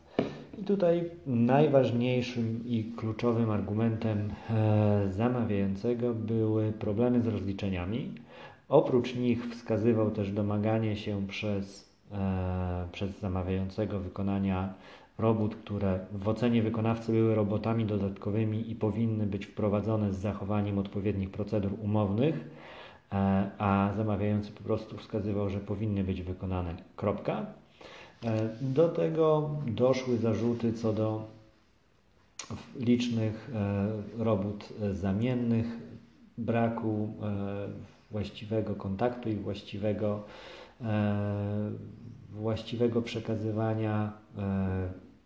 I 0.59 0.65
tutaj 0.65 1.11
najważniejszym 1.27 2.65
i 2.67 2.93
kluczowym 2.97 3.51
argumentem 3.51 4.31
e, 4.51 5.07
zamawiającego 5.11 6.15
były 6.15 6.73
problemy 6.73 7.21
z 7.21 7.27
rozliczeniami. 7.27 8.15
Oprócz 8.69 9.15
nich 9.15 9.47
wskazywał 9.51 10.11
też 10.11 10.33
domaganie 10.33 10.97
się 10.97 11.27
przez, 11.27 11.89
przez 12.93 13.21
zamawiającego 13.21 14.01
wykonania 14.01 14.75
robót, 15.19 15.57
które 15.57 15.99
w 16.13 16.29
ocenie 16.29 16.63
wykonawcy 16.63 17.13
były 17.13 17.35
robotami 17.35 17.85
dodatkowymi 17.85 18.71
i 18.71 18.75
powinny 18.75 19.27
być 19.27 19.47
wprowadzone 19.47 20.13
z 20.13 20.19
zachowaniem 20.19 20.79
odpowiednich 20.79 21.31
procedur 21.31 21.73
umownych, 21.83 22.35
e, 23.13 23.51
a 23.59 23.93
zamawiający 23.97 24.53
po 24.53 24.63
prostu 24.63 24.97
wskazywał, 24.97 25.51
że 25.51 25.61
powinny 25.61 26.05
być 26.05 26.23
wykonane. 26.23 26.75
Kropka. 26.97 27.47
E, 28.25 28.49
do 28.61 28.89
tego 28.89 29.51
doszły 29.67 30.17
zarzuty 30.19 30.73
co 30.73 30.93
do 30.93 31.27
licznych 32.77 33.51
e, 33.55 34.25
robót 34.25 34.69
zamiennych, 34.93 35.67
braku 36.39 37.09
właściwego 38.15 38.75
kontaktu 38.75 39.29
i 39.29 39.35
właściwego, 39.35 40.25
właściwego 42.31 43.03
przekazywania 43.03 44.13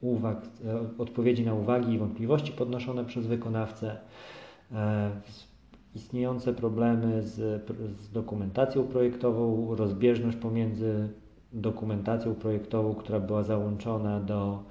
uwag, 0.00 0.36
e, 0.64 0.98
odpowiedzi 0.98 1.44
na 1.44 1.54
uwagi 1.54 1.92
i 1.92 1.98
wątpliwości 1.98 2.52
podnoszone 2.52 3.04
przez 3.04 3.26
wykonawcę, 3.26 3.96
e, 4.72 5.10
istniejące 5.94 6.52
problemy 6.52 7.22
z, 7.22 7.64
z 8.00 8.10
dokumentacją 8.12 8.84
projektową, 8.84 9.74
rozbieżność 9.76 10.36
pomiędzy 10.36 11.08
dokumentacją 11.52 12.34
projektową, 12.34 12.94
która 12.94 13.20
była 13.20 13.42
załączona 13.42 14.20
do, 14.20 14.62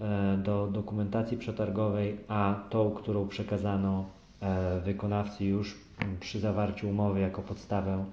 e, 0.00 0.38
do 0.44 0.66
dokumentacji 0.66 1.36
przetargowej, 1.36 2.16
a 2.28 2.60
tą, 2.70 2.90
którą 2.90 3.28
przekazano 3.28 4.04
wykonawcy 4.84 5.44
już 5.44 5.78
przy 6.20 6.40
zawarciu 6.40 6.88
umowy 6.88 7.20
jako 7.20 7.42
podstawę 7.42 8.04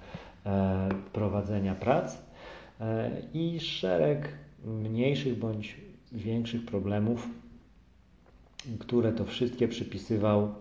prowadzenia 1.13 1.75
prac 1.75 2.17
i 3.33 3.59
szereg 3.59 4.29
mniejszych 4.65 5.39
bądź 5.39 5.77
większych 6.12 6.65
problemów, 6.65 7.27
które 8.79 9.13
to 9.13 9.25
wszystkie 9.25 9.67
przypisywał 9.67 10.53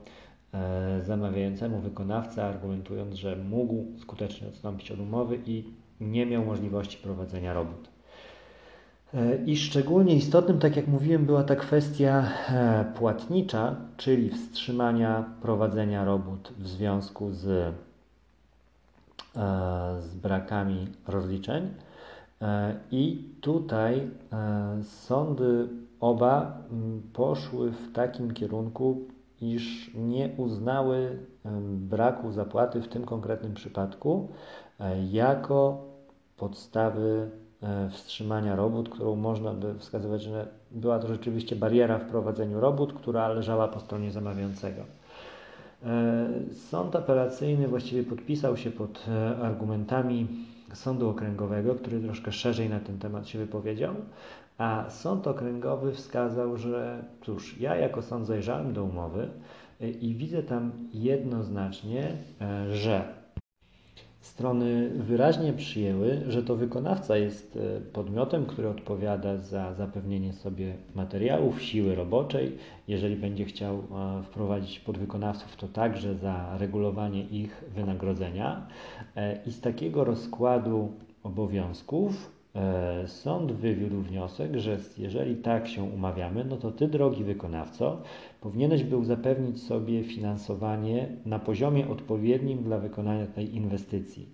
e, 0.54 1.00
zamawiającemu 1.04 1.78
wykonawca, 1.80 2.44
argumentując, 2.44 3.14
że 3.14 3.36
mógł 3.36 3.86
skutecznie 3.98 4.48
odstąpić 4.48 4.90
od 4.90 5.00
umowy 5.00 5.38
i 5.46 5.64
nie 6.00 6.26
miał 6.26 6.44
możliwości 6.44 6.98
prowadzenia 6.98 7.54
robót. 7.54 7.91
E, 9.14 9.36
I 9.46 9.56
szczególnie 9.56 10.14
istotnym, 10.14 10.58
tak 10.58 10.76
jak 10.76 10.88
mówiłem, 10.88 11.26
była 11.26 11.44
ta 11.44 11.56
kwestia 11.56 12.28
e, 12.48 12.84
płatnicza, 12.98 13.76
czyli 13.96 14.30
wstrzymania 14.30 15.24
prowadzenia 15.42 16.04
robót 16.04 16.52
w 16.58 16.68
związku 16.68 17.32
z, 17.32 17.74
z 20.00 20.14
brakami 20.14 20.86
rozliczeń. 21.08 21.70
E, 22.42 22.74
I 22.90 23.24
tutaj 23.40 24.10
e, 24.32 24.82
sądy 24.82 25.68
oba 26.00 26.58
poszły 27.12 27.70
w 27.70 27.92
takim 27.92 28.34
kierunku, 28.34 29.00
iż 29.40 29.90
nie 29.94 30.28
uznały 30.36 31.18
braku 31.74 32.32
zapłaty 32.32 32.80
w 32.82 32.88
tym 32.88 33.04
konkretnym 33.04 33.54
przypadku 33.54 34.28
e, 34.80 35.06
jako 35.06 35.84
podstawy 36.36 37.30
wstrzymania 37.90 38.56
robót, 38.56 38.88
którą 38.88 39.16
można 39.16 39.52
by 39.54 39.74
wskazywać, 39.78 40.22
że 40.22 40.46
była 40.70 40.98
to 40.98 41.08
rzeczywiście 41.08 41.56
bariera 41.56 41.98
w 41.98 42.04
prowadzeniu 42.04 42.60
robót, 42.60 42.92
która 42.92 43.28
leżała 43.28 43.68
po 43.68 43.80
stronie 43.80 44.10
zamawiającego. 44.10 44.82
Sąd 46.52 46.96
apelacyjny 46.96 47.68
właściwie 47.68 48.02
podpisał 48.02 48.56
się 48.56 48.70
pod 48.70 49.06
argumentami 49.42 50.26
Sądu 50.72 51.08
Okręgowego, 51.08 51.74
który 51.74 52.00
troszkę 52.00 52.32
szerzej 52.32 52.70
na 52.70 52.80
ten 52.80 52.98
temat 52.98 53.28
się 53.28 53.38
wypowiedział, 53.38 53.94
a 54.58 54.84
Sąd 54.90 55.26
Okręgowy 55.26 55.92
wskazał, 55.92 56.56
że 56.56 57.04
cóż, 57.22 57.60
ja 57.60 57.76
jako 57.76 58.02
sąd 58.02 58.26
zajrzałem 58.26 58.72
do 58.72 58.84
umowy 58.84 59.28
i 60.00 60.14
widzę 60.14 60.42
tam 60.42 60.72
jednoznacznie, 60.94 62.16
że 62.72 63.21
Strony 64.22 64.90
wyraźnie 64.90 65.52
przyjęły, 65.52 66.22
że 66.28 66.42
to 66.42 66.56
wykonawca 66.56 67.16
jest 67.16 67.56
e, 67.56 67.80
podmiotem, 67.80 68.46
który 68.46 68.68
odpowiada 68.68 69.36
za 69.36 69.74
zapewnienie 69.74 70.32
sobie 70.32 70.74
materiałów, 70.94 71.62
siły 71.62 71.94
roboczej. 71.94 72.56
Jeżeli 72.88 73.16
będzie 73.16 73.44
chciał 73.44 73.76
e, 73.78 74.22
wprowadzić 74.22 74.80
podwykonawców, 74.80 75.56
to 75.56 75.68
także 75.68 76.14
za 76.14 76.58
regulowanie 76.58 77.22
ich 77.22 77.64
wynagrodzenia. 77.74 78.66
E, 79.16 79.38
I 79.46 79.50
z 79.52 79.60
takiego 79.60 80.04
rozkładu 80.04 80.92
obowiązków 81.22 82.41
sąd 83.06 83.52
wywiódł 83.52 84.00
wniosek, 84.00 84.56
że 84.56 84.78
jeżeli 84.98 85.36
tak 85.36 85.68
się 85.68 85.82
umawiamy, 85.82 86.44
no 86.44 86.56
to 86.56 86.70
ty, 86.72 86.88
drogi 86.88 87.24
wykonawco, 87.24 88.02
powinieneś 88.40 88.84
był 88.84 89.04
zapewnić 89.04 89.62
sobie 89.62 90.04
finansowanie 90.04 91.08
na 91.26 91.38
poziomie 91.38 91.88
odpowiednim 91.88 92.62
dla 92.62 92.78
wykonania 92.78 93.26
tej 93.26 93.56
inwestycji. 93.56 94.28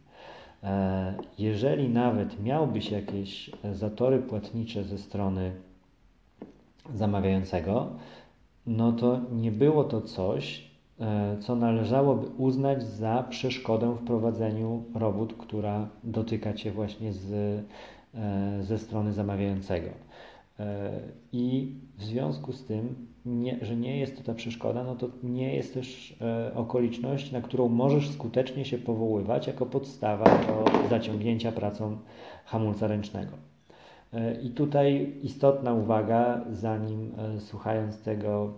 E, 0.63 1.15
jeżeli 1.39 1.89
nawet 1.89 2.43
miałbyś 2.43 2.91
jakieś 2.91 3.51
zatory 3.73 4.19
płatnicze 4.19 4.85
ze 4.85 4.99
strony 4.99 5.53
zamawiającego, 6.95 7.89
no 8.67 8.93
to 8.93 9.21
nie 9.33 9.53
było 9.53 9.85
to 9.85 10.01
coś, 10.01 10.71
e, 11.01 11.37
co 11.41 11.57
należałoby 11.57 12.27
uznać 12.27 12.83
za 12.83 13.25
przeszkodę 13.31 13.95
w 13.95 14.05
prowadzeniu 14.05 14.83
robót, 14.95 15.35
która 15.39 15.89
dotyka 16.05 16.53
Cię 16.53 16.73
właśnie 16.73 17.13
z 17.13 17.33
E, 17.33 17.98
ze 18.61 18.79
strony 18.79 19.13
zamawiającego. 19.13 19.89
E, 20.61 20.91
I 21.33 21.75
w 21.99 22.05
związku 22.05 22.53
z 22.53 22.65
tym, 22.65 23.07
nie, 23.27 23.59
że 23.63 23.77
nie 23.77 23.99
jest 23.99 24.17
to 24.17 24.23
ta 24.23 24.35
przeszkoda, 24.35 24.85
no 24.85 24.97
to 24.97 25.09
nie 25.23 25.57
jest 25.57 25.75
też 25.75 26.17
e, 26.21 26.55
okoliczność, 26.55 27.33
na 27.33 27.41
którą 27.41 27.69
możesz 27.69 28.11
skutecznie 28.11 28.65
się 28.65 28.79
powoływać 28.79 29.47
jako 29.47 29.67
podstawa 29.67 30.25
do 30.25 30.89
zaciągnięcia 30.91 31.53
pracą 31.53 31.97
hamulca 32.45 32.87
ręcznego. 32.87 33.33
I 34.43 34.51
tutaj 34.51 35.13
istotna 35.23 35.75
uwaga, 35.75 36.45
zanim 36.51 37.13
słuchając 37.39 38.03
tego, 38.03 38.53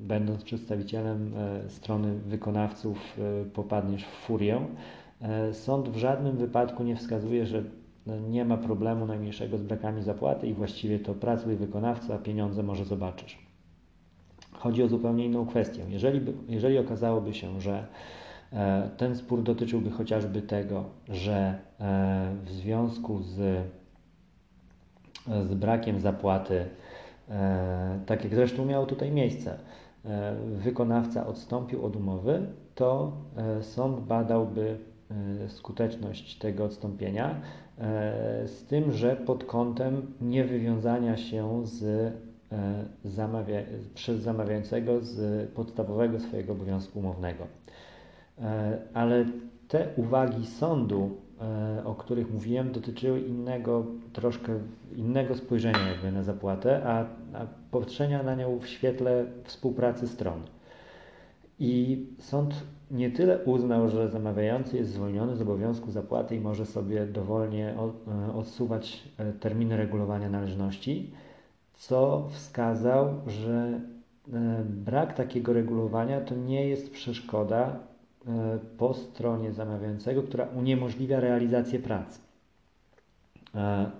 będąc 0.00 0.44
przedstawicielem 0.44 1.34
strony 1.68 2.14
wykonawców, 2.14 3.18
popadniesz 3.54 4.04
w 4.04 4.08
furię. 4.08 4.60
Sąd 5.52 5.88
w 5.88 5.96
żadnym 5.96 6.36
wypadku 6.36 6.82
nie 6.82 6.96
wskazuje, 6.96 7.46
że 7.46 7.62
no, 8.06 8.18
nie 8.18 8.44
ma 8.44 8.56
problemu 8.56 9.06
najmniejszego 9.06 9.58
z 9.58 9.62
brakami 9.62 10.02
zapłaty 10.02 10.46
i 10.46 10.54
właściwie 10.54 10.98
to 10.98 11.14
pracuj 11.14 11.56
wykonawca, 11.56 12.18
pieniądze 12.18 12.62
może 12.62 12.84
zobaczysz. 12.84 13.38
Chodzi 14.52 14.82
o 14.82 14.88
zupełnie 14.88 15.26
inną 15.26 15.46
kwestię. 15.46 15.84
Jeżeli, 15.88 16.32
jeżeli 16.48 16.78
okazałoby 16.78 17.34
się, 17.34 17.60
że 17.60 17.86
e, 18.52 18.90
ten 18.96 19.16
spór 19.16 19.42
dotyczyłby 19.42 19.90
chociażby 19.90 20.42
tego, 20.42 20.84
że 21.08 21.58
e, 21.80 22.34
w 22.44 22.50
związku 22.50 23.22
z, 23.22 23.66
z 25.26 25.54
brakiem 25.54 26.00
zapłaty, 26.00 26.64
e, 27.28 28.00
tak 28.06 28.24
jak 28.24 28.34
zresztą 28.34 28.64
miało 28.64 28.86
tutaj 28.86 29.10
miejsce, 29.10 29.58
wykonawca 30.56 31.26
odstąpił 31.26 31.84
od 31.84 31.96
umowy, 31.96 32.46
to 32.74 33.12
sąd 33.60 34.00
badałby 34.00 34.78
skuteczność 35.48 36.38
tego 36.38 36.64
odstąpienia 36.64 37.40
E, 37.78 38.48
z 38.48 38.64
tym, 38.64 38.92
że 38.92 39.16
pod 39.16 39.44
kątem 39.44 40.14
niewywiązania 40.20 41.16
się 41.16 41.66
z 41.66 41.82
e, 41.84 42.84
zamawia, 43.04 43.60
przez 43.94 44.20
zamawiającego 44.20 45.00
z 45.00 45.50
podstawowego 45.50 46.20
swojego 46.20 46.52
obowiązku 46.52 46.98
umownego. 46.98 47.46
E, 48.40 48.78
ale 48.94 49.24
te 49.68 49.88
uwagi 49.96 50.46
sądu, 50.46 51.10
o 51.84 51.94
których 51.94 52.32
mówiłem, 52.32 52.72
dotyczyły 52.72 53.20
innego, 53.20 53.86
troszkę 54.12 54.52
innego 54.96 55.36
spojrzenia 55.36 55.88
jakby 55.88 56.12
na 56.12 56.22
zapłatę, 56.22 56.82
a, 56.84 57.04
a 57.38 57.46
patrzenia 57.70 58.22
na 58.22 58.34
nią 58.34 58.58
w 58.58 58.66
świetle 58.66 59.24
współpracy 59.44 60.08
stron. 60.08 60.42
I 61.58 62.06
sąd 62.18 62.54
nie 62.90 63.10
tyle 63.10 63.38
uznał, 63.38 63.88
że 63.88 64.08
zamawiający 64.08 64.76
jest 64.76 64.92
zwolniony 64.92 65.36
z 65.36 65.42
obowiązku 65.42 65.90
zapłaty 65.90 66.36
i 66.36 66.40
może 66.40 66.66
sobie 66.66 67.06
dowolnie 67.06 67.74
e, 68.28 68.34
odsuwać 68.34 69.02
e, 69.18 69.32
terminy 69.32 69.76
regulowania 69.76 70.30
należności, 70.30 71.10
co 71.74 72.28
wskazał, 72.30 73.20
że 73.26 73.80
e, 74.32 74.64
brak 74.64 75.14
takiego 75.14 75.52
regulowania 75.52 76.20
to 76.20 76.34
nie 76.34 76.68
jest 76.68 76.90
przeszkoda 76.90 77.94
po 78.78 78.94
stronie 78.94 79.52
zamawiającego, 79.52 80.22
która 80.22 80.46
uniemożliwia 80.46 81.20
realizację 81.20 81.78
pracy. 81.78 82.20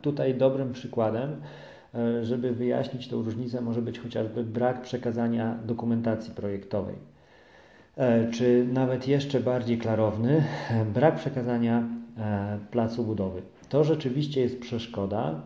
Tutaj 0.02 0.34
dobrym 0.34 0.72
przykładem, 0.72 1.40
żeby 2.22 2.52
wyjaśnić 2.52 3.08
tę 3.08 3.16
różnicę, 3.16 3.60
może 3.60 3.82
być 3.82 3.98
chociażby 3.98 4.44
brak 4.44 4.82
przekazania 4.82 5.58
dokumentacji 5.66 6.34
projektowej. 6.34 6.94
E, 7.96 8.30
czy 8.30 8.66
nawet 8.72 9.09
jeszcze 9.09 9.40
bardziej 9.40 9.78
klarowny, 9.78 10.44
e, 10.70 10.85
brak 10.85 11.16
przekazania 11.16 11.83
e, 12.18 12.59
placu 12.70 13.04
budowy. 13.04 13.42
To 13.68 13.85
rzeczywiście 13.85 14.40
jest 14.40 14.61
przeszkoda, 14.61 15.42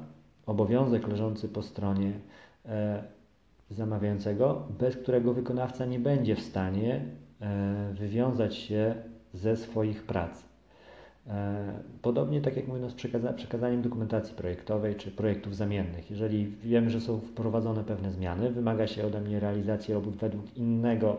obowiązek 0.46 1.08
leżący 1.08 1.48
po 1.48 1.62
stronie 1.62 2.12
zamawiającego, 3.70 4.66
bez 4.78 4.96
którego 4.96 5.34
wykonawca 5.34 5.86
nie 5.86 5.98
będzie 5.98 6.36
w 6.36 6.40
stanie 6.40 7.00
wywiązać 7.92 8.56
się 8.56 8.94
ze 9.34 9.56
swoich 9.56 10.02
prac. 10.02 10.42
Podobnie 12.02 12.40
tak 12.40 12.56
jak 12.56 12.68
mówimy 12.68 12.90
z 12.90 12.94
przekazaniem 13.36 13.82
dokumentacji 13.82 14.34
projektowej 14.34 14.94
czy 14.94 15.10
projektów 15.10 15.56
zamiennych. 15.56 16.10
Jeżeli 16.10 16.46
wiemy, 16.46 16.90
że 16.90 17.00
są 17.00 17.20
wprowadzone 17.20 17.84
pewne 17.84 18.12
zmiany, 18.12 18.50
wymaga 18.50 18.86
się 18.86 19.06
ode 19.06 19.20
mnie 19.20 19.40
realizacji 19.40 19.94
robót 19.94 20.16
według 20.16 20.56
innego 20.56 21.16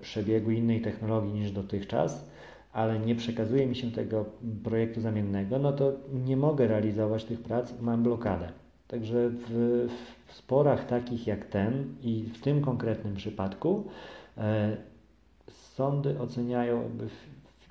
przebiegu 0.00 0.50
innej 0.50 0.80
technologii 0.80 1.32
niż 1.32 1.52
dotychczas, 1.52 2.28
ale 2.72 2.98
nie 2.98 3.14
przekazuje 3.14 3.66
mi 3.66 3.76
się 3.76 3.90
tego 3.90 4.24
projektu 4.64 5.00
zamiennego, 5.00 5.58
no 5.58 5.72
to 5.72 5.92
nie 6.26 6.36
mogę 6.36 6.66
realizować 6.66 7.24
tych 7.24 7.40
prac, 7.40 7.80
mam 7.80 8.02
blokadę. 8.02 8.48
Także 8.88 9.30
w, 9.30 9.88
w 10.26 10.32
sporach 10.32 10.86
takich 10.86 11.26
jak 11.26 11.44
ten 11.44 11.94
i 12.02 12.22
w 12.22 12.40
tym 12.40 12.60
konkretnym 12.60 13.14
przypadku 13.14 13.84
e, 14.38 14.76
sądy 15.48 16.20
oceniają 16.20 16.90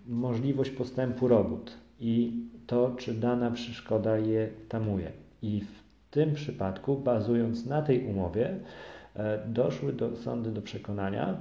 możliwość 0.07 0.71
postępu 0.71 1.27
robót 1.27 1.77
i 1.99 2.31
to, 2.67 2.95
czy 2.97 3.13
dana 3.13 3.51
przeszkoda 3.51 4.17
je 4.17 4.49
tamuje. 4.69 5.11
I 5.41 5.61
w 5.61 5.83
tym 6.11 6.33
przypadku, 6.33 6.95
bazując 6.95 7.65
na 7.65 7.81
tej 7.81 8.05
umowie, 8.05 8.59
e, 9.15 9.47
doszły 9.47 9.93
do 9.93 10.15
sądy 10.15 10.51
do 10.51 10.61
przekonania, 10.61 11.37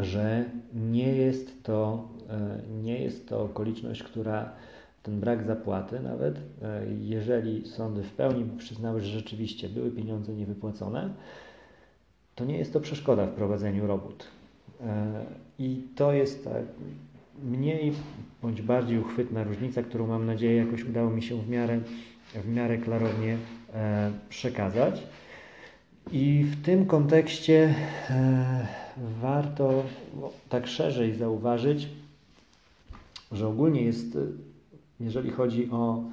że 0.00 0.44
nie 0.74 1.12
jest 1.12 1.62
to, 1.62 2.08
e, 2.30 2.58
nie 2.82 2.98
jest 2.98 3.28
to 3.28 3.42
okoliczność, 3.42 4.02
która 4.02 4.52
ten 5.02 5.20
brak 5.20 5.46
zapłaty, 5.46 6.00
nawet 6.00 6.36
e, 6.36 6.82
jeżeli 7.00 7.68
sądy 7.68 8.02
w 8.02 8.12
pełni 8.12 8.58
przyznały, 8.58 9.00
że 9.00 9.06
rzeczywiście 9.06 9.68
były 9.68 9.90
pieniądze 9.90 10.34
niewypłacone, 10.34 11.10
to 12.34 12.44
nie 12.44 12.58
jest 12.58 12.72
to 12.72 12.80
przeszkoda 12.80 13.26
w 13.26 13.34
prowadzeniu 13.34 13.86
robót. 13.86 14.26
E, 14.80 15.24
I 15.58 15.82
to 15.96 16.12
jest 16.12 16.48
mniej 17.42 17.92
bądź 18.42 18.62
bardziej 18.62 18.98
uchwytna 18.98 19.44
różnica, 19.44 19.82
którą 19.82 20.06
mam 20.06 20.26
nadzieję 20.26 20.56
jakoś 20.56 20.84
udało 20.84 21.10
mi 21.10 21.22
się 21.22 21.42
w 21.42 21.48
miarę, 21.48 21.80
w 22.34 22.48
miarę 22.48 22.78
klarownie 22.78 23.36
przekazać. 24.28 25.02
I 26.12 26.44
w 26.44 26.62
tym 26.62 26.86
kontekście 26.86 27.74
warto 29.22 29.82
tak 30.48 30.66
szerzej 30.66 31.14
zauważyć, 31.14 31.88
że 33.32 33.48
ogólnie 33.48 33.82
jest, 33.82 34.18
jeżeli 35.00 35.30
chodzi 35.30 35.70
o 35.70 36.04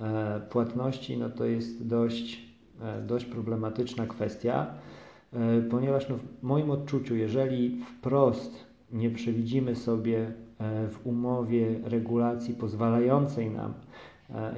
e, 0.00 0.40
płatności, 0.50 1.16
no 1.16 1.30
to 1.30 1.44
jest 1.44 1.86
dość, 1.86 2.42
e, 2.82 3.02
dość 3.02 3.24
problematyczna 3.24 4.06
kwestia, 4.06 4.66
e, 5.32 5.62
ponieważ 5.62 6.08
no 6.08 6.16
w 6.16 6.42
moim 6.42 6.70
odczuciu, 6.70 7.16
jeżeli 7.16 7.84
wprost 7.84 8.66
nie 8.92 9.10
przewidzimy 9.10 9.76
sobie 9.76 10.32
w 10.90 10.98
umowie 11.04 11.80
regulacji 11.84 12.54
pozwalającej 12.54 13.50
nam 13.50 13.74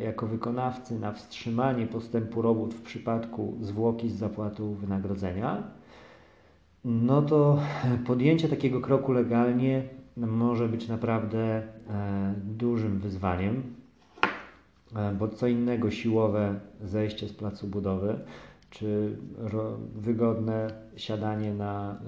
jako 0.00 0.26
wykonawcy 0.26 0.98
na 0.98 1.12
wstrzymanie 1.12 1.86
postępu 1.86 2.42
robót 2.42 2.74
w 2.74 2.82
przypadku 2.82 3.54
zwłoki 3.60 4.10
z 4.10 4.14
zapłatą 4.14 4.74
wynagrodzenia, 4.74 5.62
no 6.84 7.22
to 7.22 7.60
podjęcie 8.06 8.48
takiego 8.48 8.80
kroku 8.80 9.12
legalnie 9.12 9.82
może 10.16 10.68
być 10.68 10.88
naprawdę 10.88 11.38
e, 11.38 11.62
dużym 12.44 12.98
wyzwaniem, 12.98 13.62
e, 14.96 15.12
bo 15.12 15.28
co 15.28 15.46
innego 15.46 15.90
siłowe 15.90 16.60
zejście 16.82 17.28
z 17.28 17.32
placu 17.32 17.66
budowy, 17.66 18.18
czy 18.70 19.16
wygodne 19.94 20.66
siadanie 20.96 21.54
na, 21.54 22.00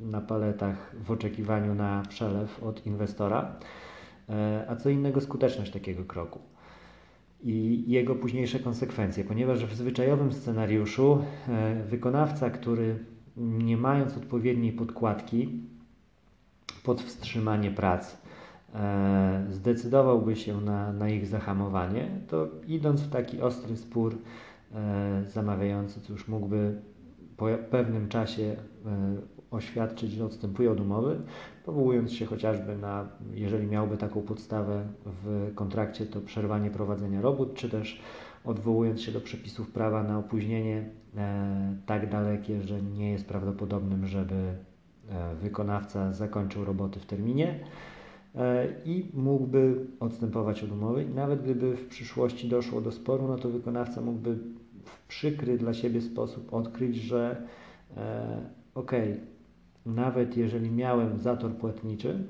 e, 0.00 0.04
na 0.04 0.20
paletach 0.20 0.94
w 1.04 1.10
oczekiwaniu 1.10 1.74
na 1.74 2.02
przelew 2.08 2.62
od 2.62 2.86
inwestora, 2.86 3.56
a 4.68 4.76
co 4.76 4.90
innego 4.90 5.20
skuteczność 5.20 5.72
takiego 5.72 6.04
kroku 6.04 6.40
i 7.46 7.84
jego 7.86 8.14
późniejsze 8.14 8.58
konsekwencje, 8.58 9.24
ponieważ 9.24 9.66
w 9.66 9.74
zwyczajowym 9.74 10.32
scenariuszu 10.32 11.24
wykonawca, 11.88 12.50
który 12.50 12.98
nie 13.36 13.76
mając 13.76 14.16
odpowiedniej 14.16 14.72
podkładki 14.72 15.48
pod 16.84 17.02
wstrzymanie 17.02 17.70
prac, 17.70 18.16
e, 18.74 19.46
zdecydowałby 19.50 20.36
się 20.36 20.60
na, 20.60 20.92
na 20.92 21.08
ich 21.08 21.26
zahamowanie, 21.26 22.08
to 22.28 22.48
idąc 22.66 23.00
w 23.00 23.10
taki 23.10 23.40
ostry 23.40 23.76
spór, 23.76 24.14
e, 24.74 25.24
zamawiający 25.26 26.00
cóż 26.00 26.28
mógłby 26.28 26.80
po 27.36 27.46
pewnym 27.70 28.08
czasie 28.08 28.42
e, 28.42 29.35
oświadczyć, 29.50 30.12
że 30.12 30.24
odstępuje 30.24 30.70
od 30.70 30.80
umowy, 30.80 31.20
powołując 31.64 32.12
się 32.12 32.26
chociażby 32.26 32.76
na, 32.76 33.08
jeżeli 33.34 33.66
miałby 33.66 33.96
taką 33.96 34.22
podstawę 34.22 34.86
w 35.04 35.54
kontrakcie, 35.54 36.06
to 36.06 36.20
przerwanie 36.20 36.70
prowadzenia 36.70 37.20
robót, 37.20 37.54
czy 37.54 37.68
też 37.68 38.00
odwołując 38.44 39.02
się 39.02 39.12
do 39.12 39.20
przepisów 39.20 39.70
prawa 39.70 40.02
na 40.02 40.18
opóźnienie 40.18 40.88
e, 41.16 41.76
tak 41.86 42.10
dalekie, 42.10 42.62
że 42.62 42.82
nie 42.82 43.10
jest 43.10 43.26
prawdopodobnym, 43.26 44.06
żeby 44.06 44.34
e, 44.34 45.34
wykonawca 45.34 46.12
zakończył 46.12 46.64
roboty 46.64 47.00
w 47.00 47.06
terminie 47.06 47.60
e, 48.34 48.66
i 48.84 49.10
mógłby 49.14 49.86
odstępować 50.00 50.62
od 50.62 50.72
umowy. 50.72 51.02
I 51.02 51.14
nawet 51.14 51.42
gdyby 51.42 51.76
w 51.76 51.88
przyszłości 51.88 52.48
doszło 52.48 52.80
do 52.80 52.92
sporu, 52.92 53.28
no 53.28 53.36
to 53.36 53.48
wykonawca 53.48 54.00
mógłby 54.00 54.38
w 54.84 55.06
przykry 55.08 55.58
dla 55.58 55.74
siebie 55.74 56.00
sposób 56.00 56.54
odkryć, 56.54 56.96
że 56.96 57.42
ok, 58.74 58.92
nawet 59.86 60.36
jeżeli 60.36 60.70
miałem 60.70 61.18
zator 61.18 61.50
płatniczy, 61.52 62.24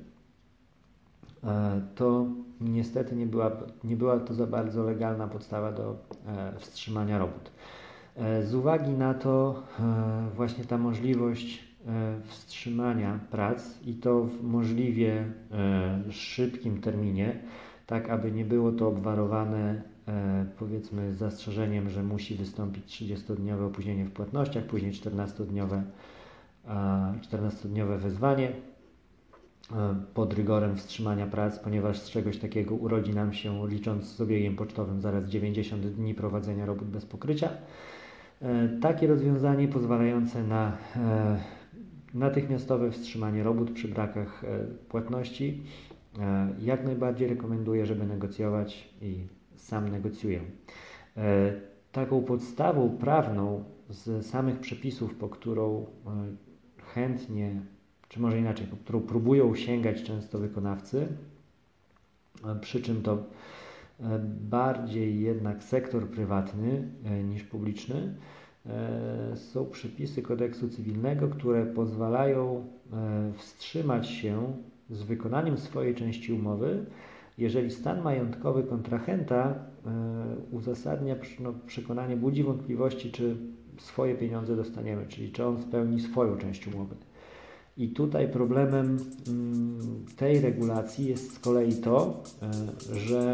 to 1.95 2.27
niestety 2.61 3.17
nie 3.17 3.27
była, 3.27 3.51
nie 3.85 3.97
była 3.97 4.21
to 4.21 4.35
za 4.35 4.47
bardzo 4.47 4.85
legalna 4.85 5.29
podstawa 5.29 5.73
do 5.73 5.97
e, 6.27 6.53
wstrzymania 6.59 7.19
robót. 7.19 7.51
E, 8.17 8.43
z 8.43 8.55
uwagi 8.55 8.91
na 8.91 9.15
to 9.15 9.63
e, 9.81 10.29
właśnie 10.35 10.65
ta 10.65 10.79
możliwość 10.79 11.67
wstrzymania 12.25 13.19
prac 13.31 13.83
i 13.85 13.95
to 13.95 14.25
w 14.25 14.43
możliwie 14.43 15.25
szybkim 16.11 16.81
terminie, 16.81 17.39
tak 17.87 18.11
aby 18.11 18.33
nie 18.33 18.45
było 18.45 18.73
to 18.73 18.89
obwarowane 18.89 19.83
powiedzmy 20.59 21.15
zastrzeżeniem, 21.15 21.91
że 21.91 22.03
musi 22.03 22.35
wystąpić 22.35 22.85
30-dniowe 23.03 23.67
opóźnienie 23.67 24.05
w 24.05 24.13
płatnościach, 24.13 24.65
później 24.65 24.93
14-dniowe 24.93 25.83
14-dniowe 27.23 27.99
wezwanie, 27.99 28.53
E, 29.73 29.95
pod 30.15 30.35
rygorem 30.35 30.77
wstrzymania 30.77 31.27
prac, 31.27 31.59
ponieważ 31.59 31.99
z 31.99 32.11
czegoś 32.11 32.39
takiego 32.39 32.75
urodzi 32.75 33.15
nam 33.15 33.33
się, 33.33 33.69
licząc 33.69 34.05
z 34.05 34.21
obiegiem 34.21 34.57
pocztowym, 34.57 35.01
zaraz 35.01 35.25
90 35.25 35.87
dni 35.87 36.15
prowadzenia 36.15 36.67
robót 36.67 36.89
bez 36.89 37.07
pokrycia. 37.07 37.49
E, 38.43 38.69
takie 38.69 39.07
rozwiązanie 39.07 39.69
pozwalające 39.69 40.43
na 40.43 40.77
e, 40.97 41.39
natychmiastowe 42.15 42.91
wstrzymanie 42.91 43.43
robót 43.43 43.71
przy 43.71 43.89
brakach 43.89 44.43
płatności 44.89 45.63
jak 46.61 46.85
najbardziej 46.85 47.29
rekomenduję, 47.29 47.87
żeby 47.87 48.07
negocjować 48.07 48.89
i 49.03 49.27
sam 49.57 49.89
negocjuję. 49.89 50.41
Taką 51.93 52.23
podstawą 52.23 52.97
prawną 53.01 53.65
z 53.89 54.27
samych 54.27 54.61
przepisów, 54.61 55.15
po 55.15 55.29
którą 55.29 55.87
chętnie 56.97 57.61
czy 58.09 58.21
może 58.21 58.39
inaczej, 58.39 58.67
po 58.67 58.77
którą 58.77 59.01
próbują 59.01 59.55
sięgać 59.55 60.03
często 60.03 60.39
wykonawcy, 60.39 61.09
przy 62.61 62.83
czym 62.83 63.03
to 63.03 63.13
e, 64.01 64.19
bardziej 64.51 65.21
jednak 65.21 65.65
sektor 65.65 66.09
prywatny 66.09 66.89
e, 67.05 67.23
niż 67.25 67.43
publiczny, 67.43 68.15
e, 68.67 69.37
są 69.37 69.67
przepisy 69.67 70.23
kodeksu 70.23 70.69
cywilnego, 70.69 71.29
które 71.29 71.67
pozwalają 71.67 72.67
wstrzymać 73.37 74.09
się 74.09 74.53
z 74.91 75.03
wykonaniem 75.03 75.59
swojej 75.59 75.95
części 75.95 76.33
umowy, 76.33 76.87
jeżeli 77.39 77.71
stan 77.71 78.03
majątkowy 78.03 78.63
kontrahenta 78.63 79.55
uzasadnia 80.51 81.17
no, 81.41 81.55
przekonanie, 81.67 82.17
budzi 82.17 82.43
wątpliwości, 82.43 83.13
czy 83.13 83.37
swoje 83.79 84.15
pieniądze 84.15 84.57
dostaniemy, 84.57 85.07
czyli 85.07 85.33
czy 85.33 85.45
on 85.45 85.63
spełni 85.63 86.01
swoją 86.01 86.37
część 86.37 86.67
umowy. 86.67 86.97
I 87.77 87.89
tutaj 87.89 88.29
problemem 88.29 88.99
mm, 89.29 90.07
tej 90.17 90.41
regulacji 90.41 91.07
jest 91.07 91.35
z 91.35 91.39
kolei 91.39 91.75
to, 91.75 92.23
e, 92.43 92.99
że 92.99 93.33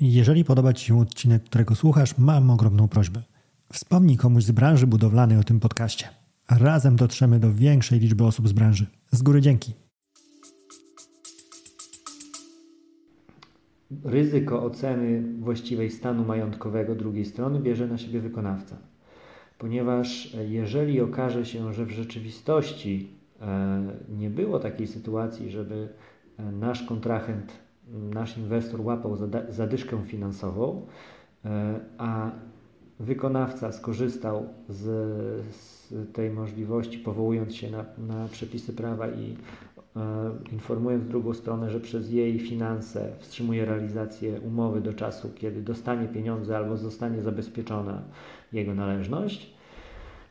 Jeżeli 0.00 0.44
podoba 0.44 0.72
Ci 0.72 0.86
się 0.86 1.00
odcinek, 1.00 1.44
którego 1.44 1.74
słuchasz, 1.74 2.18
mam 2.18 2.50
ogromną 2.50 2.88
prośbę. 2.88 3.22
Wspomnij 3.72 4.16
komuś 4.16 4.44
z 4.44 4.50
branży 4.50 4.86
budowlanej 4.86 5.38
o 5.38 5.44
tym 5.44 5.60
podcaście. 5.60 6.08
Razem 6.50 6.96
dotrzemy 6.96 7.40
do 7.40 7.54
większej 7.54 8.00
liczby 8.00 8.24
osób 8.24 8.48
z 8.48 8.52
branży. 8.52 8.86
Z 9.12 9.22
góry 9.22 9.40
dzięki. 9.40 9.74
Ryzyko 14.04 14.62
oceny 14.62 15.22
właściwej 15.38 15.90
stanu 15.90 16.24
majątkowego 16.24 16.94
drugiej 16.94 17.24
strony 17.24 17.60
bierze 17.60 17.86
na 17.86 17.98
siebie 17.98 18.20
wykonawca. 18.20 18.76
Ponieważ 19.58 20.34
e, 20.34 20.46
jeżeli 20.46 21.00
okaże 21.00 21.44
się, 21.44 21.72
że 21.72 21.86
w 21.86 21.90
rzeczywistości 21.90 23.10
e, 23.40 23.82
nie 24.18 24.30
było 24.30 24.58
takiej 24.58 24.86
sytuacji, 24.86 25.50
żeby 25.50 25.88
e, 26.38 26.52
nasz 26.52 26.82
kontrahent, 26.82 27.52
nasz 28.14 28.38
inwestor 28.38 28.80
łapał 28.80 29.16
zadyszkę 29.48 30.04
finansową, 30.06 30.86
a 31.98 32.30
wykonawca 33.00 33.72
skorzystał 33.72 34.46
z, 34.68 34.82
z 35.54 36.12
tej 36.12 36.30
możliwości, 36.30 36.98
powołując 36.98 37.54
się 37.56 37.70
na, 37.70 37.84
na 37.98 38.28
przepisy 38.28 38.72
prawa 38.72 39.08
i 39.08 39.36
informując 40.52 41.08
drugą 41.08 41.34
stronę, 41.34 41.70
że 41.70 41.80
przez 41.80 42.10
jej 42.10 42.38
finanse 42.38 43.12
wstrzymuje 43.18 43.64
realizację 43.64 44.40
umowy 44.40 44.80
do 44.80 44.92
czasu, 44.92 45.30
kiedy 45.34 45.62
dostanie 45.62 46.08
pieniądze 46.08 46.56
albo 46.56 46.76
zostanie 46.76 47.22
zabezpieczona 47.22 48.02
jego 48.52 48.74
należność, 48.74 49.54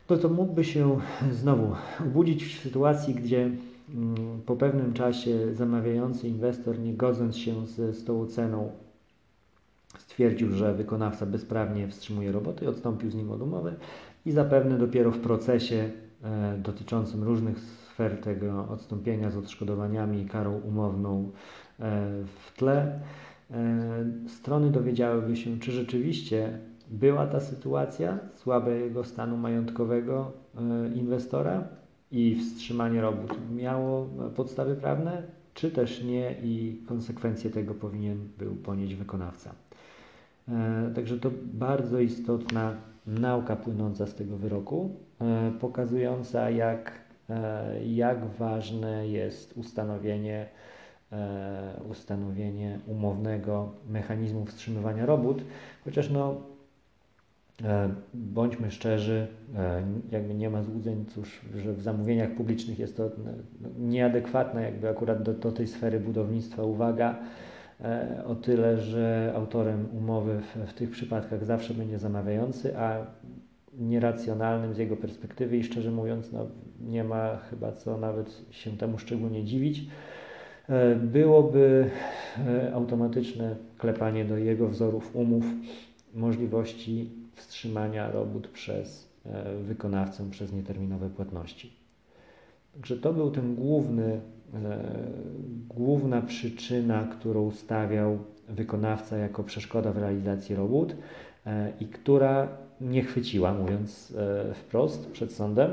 to 0.08 0.18
to 0.18 0.30
mógłby 0.30 0.64
się 0.64 1.00
znowu 1.32 1.76
obudzić 2.02 2.46
w 2.46 2.62
sytuacji, 2.62 3.16
gdzie 3.16 3.42
mm, 3.46 4.42
po 4.46 4.56
pewnym 4.56 4.94
czasie 4.94 5.56
zamawiający 5.56 6.28
inwestor, 6.28 6.80
nie 6.80 6.94
godząc 6.94 7.38
się 7.38 7.68
z, 7.68 7.98
z 7.98 8.06
tą 8.06 8.26
ceną, 8.26 8.72
stwierdził, 9.98 10.52
że 10.52 10.74
wykonawca 10.74 11.26
bezprawnie 11.26 11.88
wstrzymuje 11.88 12.32
roboty 12.32 12.70
odstąpił 12.70 13.12
z 13.12 13.16
nim 13.16 13.32
od 13.32 13.42
umowy 13.42 13.76
i 14.26 14.32
zapewne 14.32 14.78
dopiero 14.78 15.12
w 15.12 15.20
procesie 15.20 15.90
e, 16.24 16.58
dotyczącym 16.58 17.24
różnych 17.24 17.89
sfer 18.00 18.22
tego 18.22 18.68
odstąpienia 18.70 19.32
z 19.32 19.38
odszkodowaniami 19.38 20.22
i 20.22 20.26
karą 20.26 20.60
umowną 20.60 21.32
e, 21.80 22.02
w 22.26 22.58
tle, 22.58 23.00
e, 23.52 24.06
strony 24.28 24.72
dowiedziałyby 24.72 25.36
się, 25.36 25.60
czy 25.60 25.72
rzeczywiście 25.72 26.60
była 26.90 27.28
ta 27.28 27.40
sytuacja 27.40 28.20
słabego 28.36 29.04
stanu 29.04 29.38
majątkowego 29.38 30.32
e, 30.56 30.60
inwestora 30.96 31.68
i 32.12 32.36
wstrzymanie 32.36 33.02
robót 33.02 33.38
miało 33.56 34.10
podstawy 34.36 34.76
prawne, 34.76 35.24
czy 35.54 35.72
też 35.72 36.04
nie 36.04 36.36
i 36.44 36.82
konsekwencje 36.88 37.50
tego 37.50 37.74
powinien 37.74 38.18
był 38.38 38.56
ponieść 38.56 38.96
wykonawca. 38.96 39.56
Także 40.96 41.20
to 41.20 41.32
bardzo 41.54 42.00
istotna 42.00 42.76
nauka 43.08 43.56
płynąca 43.56 44.08
z 44.08 44.16
tego 44.16 44.38
wyroku, 44.38 44.96
pokazująca 45.60 46.50
jak 46.50 47.09
jak 47.86 48.26
ważne 48.26 49.08
jest 49.08 49.58
ustanowienie, 49.58 50.46
e, 51.12 51.82
ustanowienie 51.90 52.80
umownego 52.88 53.72
mechanizmu 53.90 54.46
wstrzymywania 54.46 55.06
robót, 55.06 55.44
chociaż 55.86 56.10
no 56.10 56.42
e, 57.64 57.90
bądźmy 58.14 58.72
szczerzy, 58.72 59.28
jakby 60.12 60.34
nie 60.34 60.50
ma 60.50 60.64
złudzeń, 60.64 61.06
cóż, 61.06 61.42
że 61.56 61.74
w 61.74 61.82
zamówieniach 61.82 62.32
publicznych 62.36 62.80
jest 62.80 62.98
to 62.98 63.12
no, 63.62 63.70
nieadekwatna 63.80 64.62
jakby 64.62 64.90
akurat 64.90 65.24
do, 65.24 65.34
do 65.34 65.52
tej 65.52 65.68
sfery 65.68 66.00
budownictwa. 66.00 66.64
Uwaga, 66.64 67.20
o 68.26 68.36
tyle, 68.36 68.78
że 68.78 69.34
autorem 69.36 69.88
umowy 69.94 70.42
w, 70.42 70.70
w 70.70 70.74
tych 70.74 70.92
przypadkach 70.92 71.46
zawsze 71.46 71.74
będzie 71.74 72.00
zamawiający, 72.00 72.78
a 72.78 73.06
nieracjonalnym 73.80 74.74
z 74.74 74.78
jego 74.78 74.98
perspektywy 74.98 75.58
i 75.58 75.64
szczerze 75.64 75.92
mówiąc, 75.92 76.32
no, 76.32 76.48
nie 76.82 77.04
ma 77.04 77.38
chyba 77.38 77.72
co 77.72 77.98
nawet 77.98 78.42
się 78.52 78.78
temu 78.78 79.00
szczególnie 79.00 79.44
dziwić. 79.44 79.82
E, 80.70 80.96
byłoby 80.96 81.90
e, 82.48 82.74
automatyczne 82.74 83.56
klepanie 83.78 84.26
do 84.26 84.38
jego 84.38 84.68
wzorów 84.68 85.16
umów 85.16 85.46
możliwości 86.14 87.10
wstrzymania 87.36 88.12
robót 88.12 88.48
przez 88.48 89.10
e, 89.26 89.56
wykonawcę 89.56 90.30
przez 90.30 90.54
nieterminowe 90.54 91.10
płatności. 91.10 91.74
Także 92.74 92.98
to 92.98 93.14
był 93.14 93.32
ten 93.32 93.56
główny, 93.56 94.20
główna 95.68 96.22
przyczyna, 96.22 97.04
którą 97.04 97.52
stawiał 97.52 98.18
wykonawca 98.50 99.18
jako 99.18 99.44
przeszkoda 99.44 99.92
w 99.92 99.98
realizacji 99.98 100.56
robót 100.56 100.96
i 101.80 101.86
która 101.86 102.48
nie 102.82 103.04
chwyciła, 103.04 103.54
mówiąc 103.54 104.14
wprost, 104.54 105.12
przed 105.12 105.34
sądem. 105.34 105.72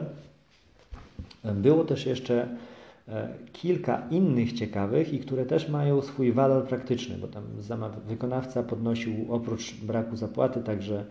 Było 1.44 1.84
też 1.84 2.06
jeszcze 2.06 2.48
E, 3.08 3.28
kilka 3.52 4.08
innych 4.10 4.52
ciekawych 4.52 5.12
i 5.12 5.18
które 5.18 5.46
też 5.46 5.68
mają 5.68 6.02
swój 6.02 6.32
walor 6.32 6.68
praktyczny, 6.68 7.18
bo 7.18 7.28
tam 7.28 7.44
wykonawca 8.06 8.62
podnosił 8.62 9.26
oprócz 9.28 9.74
braku 9.74 10.16
zapłaty 10.16 10.62
także 10.62 11.04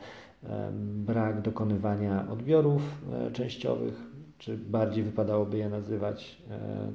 e, 0.43 0.71
brak 0.95 1.41
dokonywania 1.41 2.27
odbiorów 2.29 2.81
e, 3.13 3.31
częściowych, 3.31 3.93
czy 4.37 4.57
bardziej 4.57 5.03
wypadałoby 5.03 5.57
je 5.57 5.69
nazywać 5.69 6.41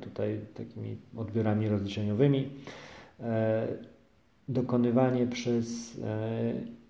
tutaj 0.00 0.40
takimi 0.54 0.96
odbiorami 1.16 1.68
rozliczeniowymi. 1.68 2.48
Dokonywanie 4.48 5.26
przez 5.26 6.00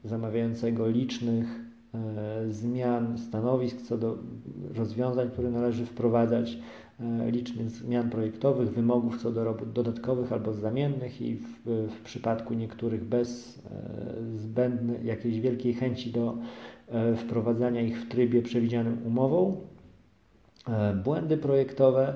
zamawiającego 0.05 0.89
licznych 0.89 1.47
zmian 2.51 3.19
stanowisk 3.19 3.83
co 3.83 3.99
do 3.99 4.19
rozwiązań, 4.75 5.31
które 5.31 5.51
należy 5.51 5.87
wprowadzać, 5.87 6.59
E, 7.01 7.31
licznych 7.31 7.71
zmian 7.71 8.11
projektowych, 8.11 8.71
wymogów 8.71 9.23
co 9.23 9.33
do 9.33 9.45
robót 9.45 9.73
dodatkowych 9.73 10.33
albo 10.33 10.53
zamiennych 10.53 11.23
i 11.23 11.37
w, 11.37 11.89
w 11.91 12.01
przypadku 12.05 12.55
niektórych 12.55 13.05
bez 13.05 13.59
e, 13.59 14.39
zbędnej 14.39 15.07
jakiejś 15.07 15.41
wielkiej 15.41 15.75
chęci 15.75 16.11
do 16.11 16.39
e, 16.89 17.17
wprowadzania 17.17 17.81
ich 17.81 18.01
w 18.01 18.09
trybie 18.09 18.43
przewidzianym 18.43 18.99
umową, 19.07 19.61
błędy 21.05 21.37
projektowe 21.37 22.15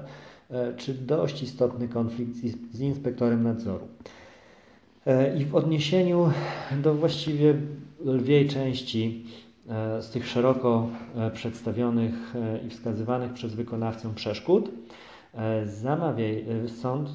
czy 0.77 0.95
dość 0.95 1.43
istotny 1.43 1.89
konflikt 1.89 2.37
z, 2.73 2.81
inspektorem 2.81 3.43
nadzoru. 3.43 3.89
I 5.39 5.45
w 5.45 5.55
odniesieniu 5.55 6.31
do 6.83 6.95
właściwie 6.95 7.55
lwiej 8.05 8.49
części 8.49 9.25
E, 9.44 9.44
z 10.01 10.11
tych 10.11 10.27
szeroko 10.27 10.89
e, 11.17 11.31
przedstawionych 11.31 12.37
e, 12.37 12.59
i 12.67 12.71
wskazywanych 12.71 13.33
przez 13.33 13.55
wykonawcę 13.55 14.15
przeszkód, 14.15 14.71
zamawiaj, 15.65 16.47
sąd 16.67 17.11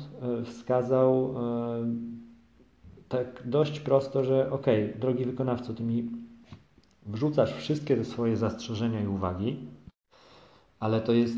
wskazał 0.46 1.36
tak 3.10 3.26
dość 3.46 3.80
prosto, 3.80 4.24
że 4.24 4.52
ok, 4.52 4.66
drogi 5.00 5.26
wykonawco, 5.26 5.74
ty 5.74 5.84
mi 5.84 6.10
wrzucasz 7.06 7.54
wszystkie 7.54 7.98
te 7.98 8.06
swoje 8.06 8.38
zastrzeżenia 8.38 9.02
i 9.02 9.08
uwagi, 9.08 9.68
ale 10.80 11.02
to 11.02 11.14
jest 11.14 11.38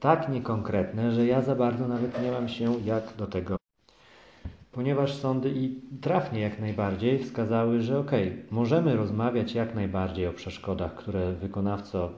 tak 0.00 0.28
niekonkretne, 0.28 1.12
że 1.12 1.26
ja 1.26 1.42
za 1.42 1.54
bardzo 1.54 1.88
nawet 1.88 2.22
nie 2.22 2.30
mam 2.30 2.48
się 2.48 2.74
jak 2.84 3.16
do 3.16 3.26
tego 3.26 3.56
ponieważ 4.74 5.14
sądy 5.14 5.50
i 5.50 5.80
trafnie 6.00 6.40
jak 6.40 6.60
najbardziej 6.60 7.18
wskazały, 7.18 7.82
że 7.82 7.98
ok, 7.98 8.10
możemy 8.50 8.96
rozmawiać 8.96 9.54
jak 9.54 9.74
najbardziej 9.74 10.26
o 10.26 10.32
przeszkodach, 10.32 10.94
które 10.94 11.32
wykonawco 11.32 12.10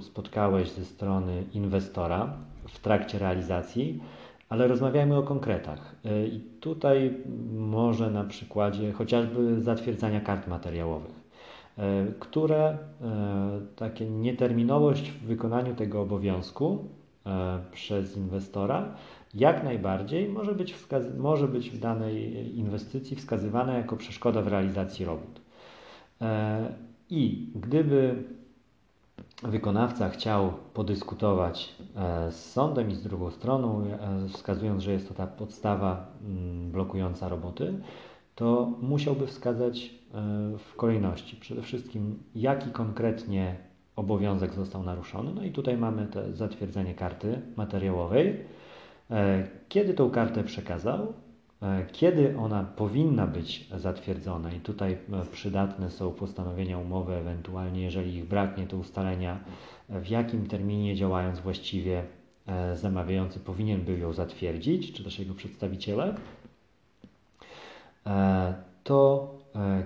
spotkałeś 0.00 0.70
ze 0.70 0.84
strony 0.84 1.44
inwestora 1.54 2.32
w 2.68 2.78
trakcie 2.78 3.18
realizacji, 3.18 4.00
ale 4.48 4.68
rozmawiajmy 4.68 5.16
o 5.16 5.22
konkretach. 5.22 5.94
I 6.32 6.40
tutaj 6.60 7.14
może 7.52 8.10
na 8.10 8.24
przykładzie 8.24 8.92
chociażby 8.92 9.60
zatwierdzania 9.60 10.20
kart 10.20 10.48
materiałowych, 10.48 11.20
które 12.18 12.60
e, 12.68 12.76
takie 13.76 14.10
nieterminowość 14.10 15.10
w 15.10 15.26
wykonaniu 15.26 15.74
tego 15.74 16.00
obowiązku 16.00 16.84
e, 17.26 17.58
przez 17.72 18.16
inwestora 18.16 18.94
jak 19.34 19.64
najbardziej 19.64 20.28
może 20.28 20.54
być, 20.54 20.74
może 21.18 21.48
być 21.48 21.70
w 21.70 21.78
danej 21.78 22.58
inwestycji 22.58 23.16
wskazywana 23.16 23.72
jako 23.74 23.96
przeszkoda 23.96 24.42
w 24.42 24.48
realizacji 24.48 25.04
robót. 25.04 25.40
E, 26.20 26.74
I 27.10 27.48
gdyby 27.54 28.24
wykonawca 29.42 30.08
chciał 30.08 30.52
podyskutować 30.74 31.74
e, 31.96 32.32
z 32.32 32.52
sądem 32.52 32.90
i 32.90 32.94
z 32.94 33.02
drugą 33.02 33.30
stroną, 33.30 33.84
e, 33.84 34.28
wskazując, 34.28 34.82
że 34.82 34.92
jest 34.92 35.08
to 35.08 35.14
ta 35.14 35.26
podstawa 35.26 36.06
mm, 36.24 36.70
blokująca 36.70 37.28
roboty, 37.28 37.74
to 38.34 38.72
musiałby 38.82 39.26
wskazać 39.26 40.00
w 40.58 40.76
kolejności 40.76 41.36
przede 41.36 41.62
wszystkim, 41.62 42.22
jaki 42.34 42.70
konkretnie 42.70 43.56
obowiązek 43.96 44.54
został 44.54 44.82
naruszony. 44.82 45.34
No 45.34 45.44
i 45.44 45.50
tutaj 45.50 45.76
mamy 45.76 46.06
to 46.06 46.32
zatwierdzenie 46.32 46.94
karty 46.94 47.40
materiałowej 47.56 48.44
kiedy 49.68 49.94
tą 49.94 50.10
kartę 50.10 50.44
przekazał, 50.44 51.12
e, 51.62 51.86
kiedy 51.92 52.36
ona 52.38 52.64
powinna 52.64 53.26
być 53.26 53.68
zatwierdzona, 53.76 54.52
i 54.52 54.60
tutaj 54.60 54.92
e, 54.92 55.26
przydatne 55.32 55.90
są 55.90 56.12
postanowienia 56.12 56.78
umowy, 56.78 57.14
ewentualnie 57.14 57.82
jeżeli 57.82 58.14
ich 58.14 58.24
braknie, 58.24 58.66
to 58.66 58.76
ustalenia, 58.76 59.40
w 59.88 60.08
jakim 60.08 60.46
terminie 60.46 60.94
działając 60.96 61.40
właściwie 61.40 62.02
zamawiający 62.74 63.40
powinien 63.40 63.80
był 63.80 63.98
ją 63.98 64.12
zatwierdzić, 64.12 64.92
czy 64.92 65.04
też 65.04 65.18
jego 65.18 65.34
przedstawiciele, 65.34 66.14
to 68.84 69.28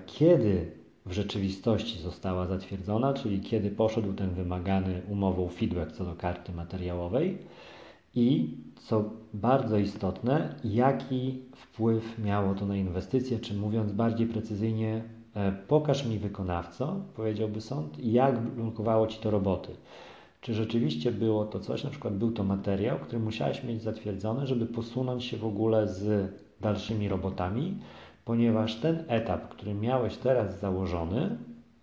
kiedy 0.06 0.72
w 1.06 1.12
rzeczywistości 1.12 1.98
została 1.98 2.46
zatwierdzona, 2.46 3.14
czyli 3.14 3.40
kiedy 3.40 3.70
poszedł 3.70 4.12
ten 4.12 4.30
wymagany 4.30 5.02
umową 5.08 5.48
feedback 5.48 5.92
co 5.92 6.04
do 6.04 6.14
karty 6.14 6.52
materiałowej, 6.52 7.38
i 8.14 8.56
co 8.76 9.04
bardzo 9.34 9.78
istotne, 9.78 10.54
jaki 10.64 11.42
wpływ 11.56 12.18
miało 12.18 12.54
to 12.54 12.66
na 12.66 12.76
inwestycje, 12.76 13.38
czy 13.38 13.54
mówiąc 13.54 13.92
bardziej 13.92 14.26
precyzyjnie, 14.26 15.02
e, 15.34 15.52
pokaż 15.52 16.06
mi 16.06 16.18
wykonawco, 16.18 17.00
powiedziałby 17.16 17.60
sąd, 17.60 17.98
jak 17.98 18.40
blokowało 18.40 19.06
ci 19.06 19.18
to 19.20 19.30
roboty. 19.30 19.72
Czy 20.40 20.54
rzeczywiście 20.54 21.12
było 21.12 21.44
to 21.44 21.60
coś, 21.60 21.84
na 21.84 21.90
przykład 21.90 22.14
był 22.14 22.32
to 22.32 22.44
materiał, 22.44 22.98
który 22.98 23.18
musiałeś 23.18 23.64
mieć 23.64 23.82
zatwierdzony, 23.82 24.46
żeby 24.46 24.66
posunąć 24.66 25.24
się 25.24 25.36
w 25.36 25.44
ogóle 25.44 25.88
z 25.88 26.32
dalszymi 26.60 27.08
robotami, 27.08 27.78
ponieważ 28.24 28.76
ten 28.76 29.04
etap, 29.08 29.48
który 29.48 29.74
miałeś 29.74 30.16
teraz 30.16 30.60
założony, 30.60 31.38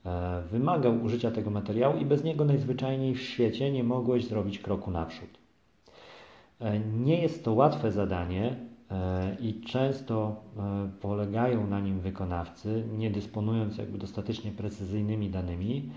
e, 0.06 0.42
wymagał 0.52 1.04
użycia 1.04 1.32
tego 1.32 1.50
materiału 1.50 1.98
i 1.98 2.06
bez 2.06 2.24
niego 2.24 2.46
najzwyczajniej 2.46 3.16
w 3.16 3.22
świecie 3.22 3.72
nie 3.72 3.84
mogłeś 3.84 4.26
zrobić 4.26 4.60
kroku 4.60 4.92
naprzód. 4.92 5.41
E, 6.62 6.80
nie 6.80 7.22
jest 7.22 7.45
to 7.45 7.53
łatwe 7.53 7.91
zadanie 7.91 8.55
e, 8.91 9.36
i 9.39 9.62
często 9.62 10.36
e, 10.57 10.89
polegają 11.01 11.68
na 11.68 11.80
nim 11.80 11.99
wykonawcy, 11.99 12.84
nie 12.97 13.12
dysponując 13.12 13.78
jakby 13.78 13.97
dostatecznie 13.97 14.51
precyzyjnymi 14.51 15.30
danymi. 15.30 15.89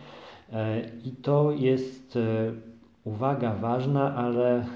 I 1.05 1.11
to 1.11 1.53
jest 1.53 2.19
uwaga 3.05 3.55
ważna, 3.55 4.15
ale 4.15 4.67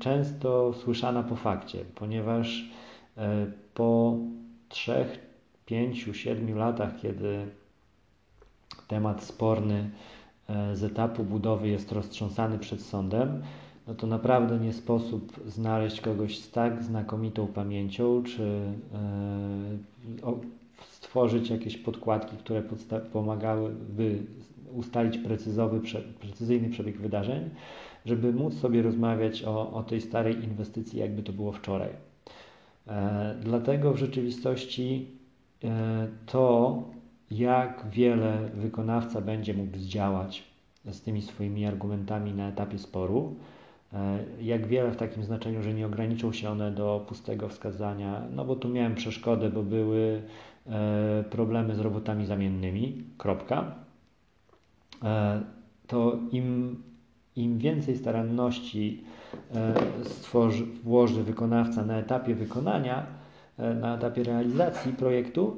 często 0.00 0.72
słyszana 0.72 1.22
po 1.22 1.36
fakcie, 1.36 1.84
ponieważ 1.94 2.70
po 3.74 4.16
trzech, 4.68 5.18
pięciu, 5.66 6.14
siedmiu 6.14 6.56
latach, 6.56 7.00
kiedy 7.02 7.46
temat 8.88 9.24
sporny 9.24 9.90
z 10.74 10.84
etapu 10.84 11.24
budowy 11.24 11.68
jest 11.68 11.92
roztrząsany 11.92 12.58
przed 12.58 12.80
sądem, 12.82 13.42
no 13.92 13.96
to 13.96 14.06
naprawdę 14.06 14.58
nie 14.58 14.72
sposób 14.72 15.40
znaleźć 15.46 16.00
kogoś 16.00 16.38
z 16.38 16.50
tak 16.50 16.82
znakomitą 16.82 17.46
pamięcią, 17.46 18.22
czy 18.22 18.62
o, 20.22 20.36
stworzyć 20.90 21.50
jakieś 21.50 21.76
podkładki, 21.76 22.36
które 22.36 22.62
pomagałyby 23.12 24.18
ustalić 24.74 25.18
precyzowy, 25.18 25.80
precyzyjny 26.20 26.70
przebieg 26.70 26.98
wydarzeń, 26.98 27.50
żeby 28.06 28.32
móc 28.32 28.54
sobie 28.54 28.82
rozmawiać 28.82 29.42
o, 29.42 29.72
o 29.72 29.82
tej 29.82 30.00
starej 30.00 30.44
inwestycji, 30.44 30.98
jakby 30.98 31.22
to 31.22 31.32
było 31.32 31.52
wczoraj. 31.52 31.90
E, 32.88 33.34
dlatego 33.42 33.92
w 33.92 33.96
rzeczywistości 33.96 35.06
e, 35.64 36.08
to, 36.26 36.82
jak 37.30 37.86
wiele 37.90 38.50
wykonawca 38.54 39.20
będzie 39.20 39.54
mógł 39.54 39.78
zdziałać 39.78 40.42
z 40.84 41.00
tymi 41.00 41.22
swoimi 41.22 41.66
argumentami 41.66 42.34
na 42.34 42.48
etapie 42.48 42.78
sporu, 42.78 43.36
Jak 44.40 44.66
wiele 44.66 44.90
w 44.90 44.96
takim 44.96 45.24
znaczeniu, 45.24 45.62
że 45.62 45.74
nie 45.74 45.86
ograniczą 45.86 46.32
się 46.32 46.50
one 46.50 46.70
do 46.70 47.04
pustego 47.08 47.48
wskazania, 47.48 48.22
no 48.34 48.44
bo 48.44 48.56
tu 48.56 48.68
miałem 48.68 48.94
przeszkodę, 48.94 49.50
bo 49.50 49.62
były 49.62 50.22
problemy 51.30 51.74
z 51.74 51.80
robotami 51.80 52.26
zamiennymi, 52.26 53.04
kropka. 53.18 53.74
To 55.86 56.18
im, 56.32 56.82
im 57.36 57.58
więcej 57.58 57.96
staranności 57.96 59.04
stworzy, 60.04 60.66
włoży 60.84 61.22
wykonawca 61.22 61.84
na 61.84 61.98
etapie 61.98 62.34
wykonania, 62.34 63.06
na 63.58 63.96
etapie 63.96 64.22
realizacji 64.24 64.92
projektu, 64.92 65.56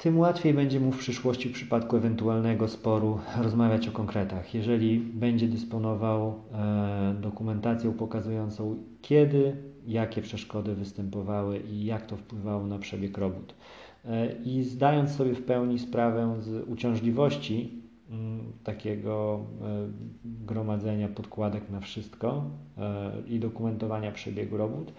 tym 0.00 0.18
łatwiej 0.18 0.54
będzie 0.54 0.80
mu 0.80 0.92
w 0.92 0.98
przyszłości 0.98 1.48
w 1.48 1.52
przypadku 1.52 1.96
ewentualnego 1.96 2.68
sporu 2.68 3.18
rozmawiać 3.42 3.88
o 3.88 3.92
konkretach. 3.92 4.54
Jeżeli 4.54 5.00
będzie 5.00 5.48
dysponował 5.48 6.34
e, 6.52 7.14
dokumentacją 7.20 7.92
pokazującą, 7.92 8.76
kiedy, 9.02 9.56
jakie 9.86 10.22
przeszkody 10.22 10.74
występowały 10.74 11.58
i 11.58 11.84
jak 11.84 12.06
to 12.06 12.16
wpływało 12.16 12.66
na 12.66 12.78
przebieg 12.78 13.18
robót. 13.18 13.54
E, 14.04 14.32
I 14.44 14.62
zdając 14.62 15.10
sobie 15.10 15.34
w 15.34 15.42
pełni 15.42 15.78
sprawę 15.78 16.36
z 16.40 16.68
uciążliwości 16.68 17.82
m, 18.10 18.16
mm, 18.16 18.52
takiego 18.64 19.40
e, 19.62 19.88
gromadzenia 20.24 21.08
podkładek 21.08 21.70
na 21.70 21.80
wszystko 21.80 22.44
e, 22.78 23.12
i 23.28 23.38
dokumentowania 23.38 24.12
przebiegu 24.12 24.56
robót, 24.56 24.92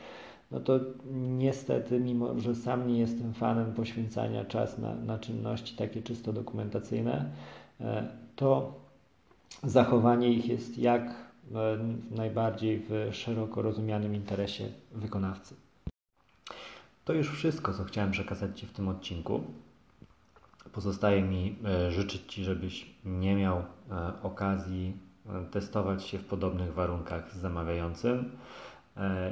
no 0.52 0.60
to 0.60 0.80
niestety, 1.14 2.00
mimo 2.00 2.40
że 2.40 2.56
sam 2.56 2.88
nie 2.88 3.00
jestem 3.00 3.34
fanem 3.34 3.74
poświęcania 3.74 4.46
czasu 4.46 4.82
na, 4.82 4.96
na 4.96 5.20
czynności 5.20 5.76
takie 5.76 6.02
czysto 6.02 6.34
dokumentacyjne, 6.34 7.32
e, 7.82 8.08
to 8.36 8.74
zachowanie 9.64 10.34
ich 10.34 10.48
jest 10.48 10.78
jak 10.78 11.02
e, 11.02 11.78
najbardziej 12.12 12.86
w 12.90 13.10
szeroko 13.12 13.62
rozumianym 13.62 14.16
interesie 14.16 14.70
wykonawcy. 14.92 15.56
To 17.06 17.14
już 17.14 17.32
wszystko, 17.32 17.74
co 17.74 17.84
chciałem 17.84 18.12
przekazać 18.12 18.60
Ci 18.60 18.66
w 18.68 18.74
tym 18.74 18.88
odcinku. 18.88 19.44
Pozostaje 20.74 21.22
mi 21.22 21.56
e, 21.66 21.92
życzyć 21.92 22.34
Ci, 22.34 22.44
żebyś 22.44 22.96
nie 23.06 23.36
miał 23.36 23.64
okazji 24.24 24.94
testować 25.52 26.04
się 26.04 26.18
w 26.18 26.26
podobnych 26.26 26.74
warunkach 26.74 27.32
z 27.32 27.36
zamawiającym 27.36 28.32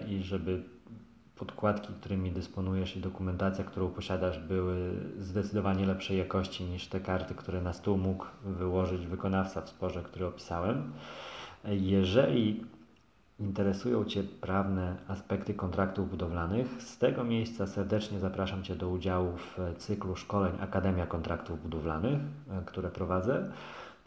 i 0.09 0.23
żeby 0.23 0.63
podkładki, 1.39 1.93
którymi 1.93 2.31
dysponujesz 2.31 2.95
i 2.95 2.99
dokumentacja, 2.99 3.63
którą 3.63 3.89
posiadasz, 3.89 4.39
były 4.39 4.91
zdecydowanie 5.19 5.85
lepszej 5.85 6.17
jakości 6.17 6.63
niż 6.63 6.87
te 6.87 6.99
karty, 6.99 7.35
które 7.35 7.61
na 7.61 7.73
stół 7.73 7.97
mógł 7.97 8.25
wyłożyć 8.45 9.07
wykonawca 9.07 9.61
w 9.61 9.69
sporze, 9.69 10.03
który 10.03 10.25
opisałem. 10.25 10.91
Jeżeli 11.65 12.63
interesują 13.39 14.05
Cię 14.05 14.23
prawne 14.23 14.95
aspekty 15.07 15.53
kontraktów 15.53 16.09
budowlanych, 16.09 16.81
z 16.81 16.97
tego 16.97 17.23
miejsca 17.23 17.67
serdecznie 17.67 18.19
zapraszam 18.19 18.63
Cię 18.63 18.75
do 18.75 18.89
udziału 18.89 19.31
w 19.37 19.77
cyklu 19.77 20.15
szkoleń 20.15 20.53
Akademia 20.61 21.05
Kontraktów 21.05 21.63
Budowlanych, 21.63 22.19
które 22.65 22.89
prowadzę. 22.89 23.51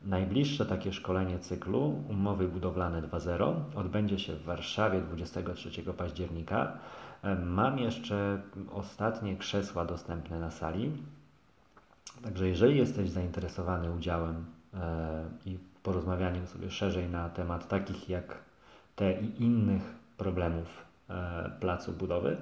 Najbliższe 0.05 0.67
takie 0.67 0.93
szkolenie 0.93 1.39
cyklu 1.39 2.05
Umowy 2.11 2.49
Budowlane 2.49 3.03
2.0 3.03 3.55
odbędzie 3.75 4.19
się 4.19 4.37
w 4.37 4.45
Warszawie 4.45 5.01
23 5.01 5.83
października. 5.83 6.73
Mam 7.45 7.79
jeszcze 7.79 8.43
ostatnie 8.73 9.37
krzesła 9.37 9.85
dostępne 9.85 10.41
na 10.41 10.51
sali. 10.51 10.93
Także 12.23 12.49
jeżeli 12.49 12.79
jesteś 12.79 13.11
zainteresowany 13.11 13.93
udziałem 13.93 14.45
e, 14.75 15.25
i 15.47 15.59
porozmawianiem 15.83 16.47
sobie 16.47 16.71
szerzej 16.71 17.09
na 17.09 17.29
temat 17.29 17.69
takich 17.69 18.09
jak 18.09 18.39
te 18.97 19.21
i 19.21 19.43
innych 19.43 19.83
problemów 20.17 20.67
e, 21.11 21.51
placu 21.61 21.93
budowy, 21.93 22.37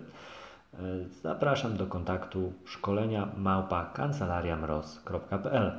e, 0.75 0.79
zapraszam 1.23 1.77
do 1.77 1.87
kontaktu 1.87 2.53
szkolenia 2.65 3.29
małpa 3.37 3.85
kancelariamroz.pl. 3.85 5.73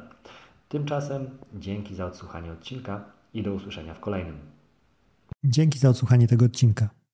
Tymczasem 0.69 1.29
dzięki 1.53 1.95
za 1.95 2.05
odsłuchanie 2.05 2.51
odcinka 2.51 3.03
i 3.33 3.43
do 3.43 3.53
usłyszenia 3.53 3.93
w 3.93 3.99
kolejnym. 3.99 4.37
Dzięki 5.43 5.79
za 5.79 5.89
odsłuchanie 5.89 6.27
tego 6.27 6.45
odcinka. 6.45 7.00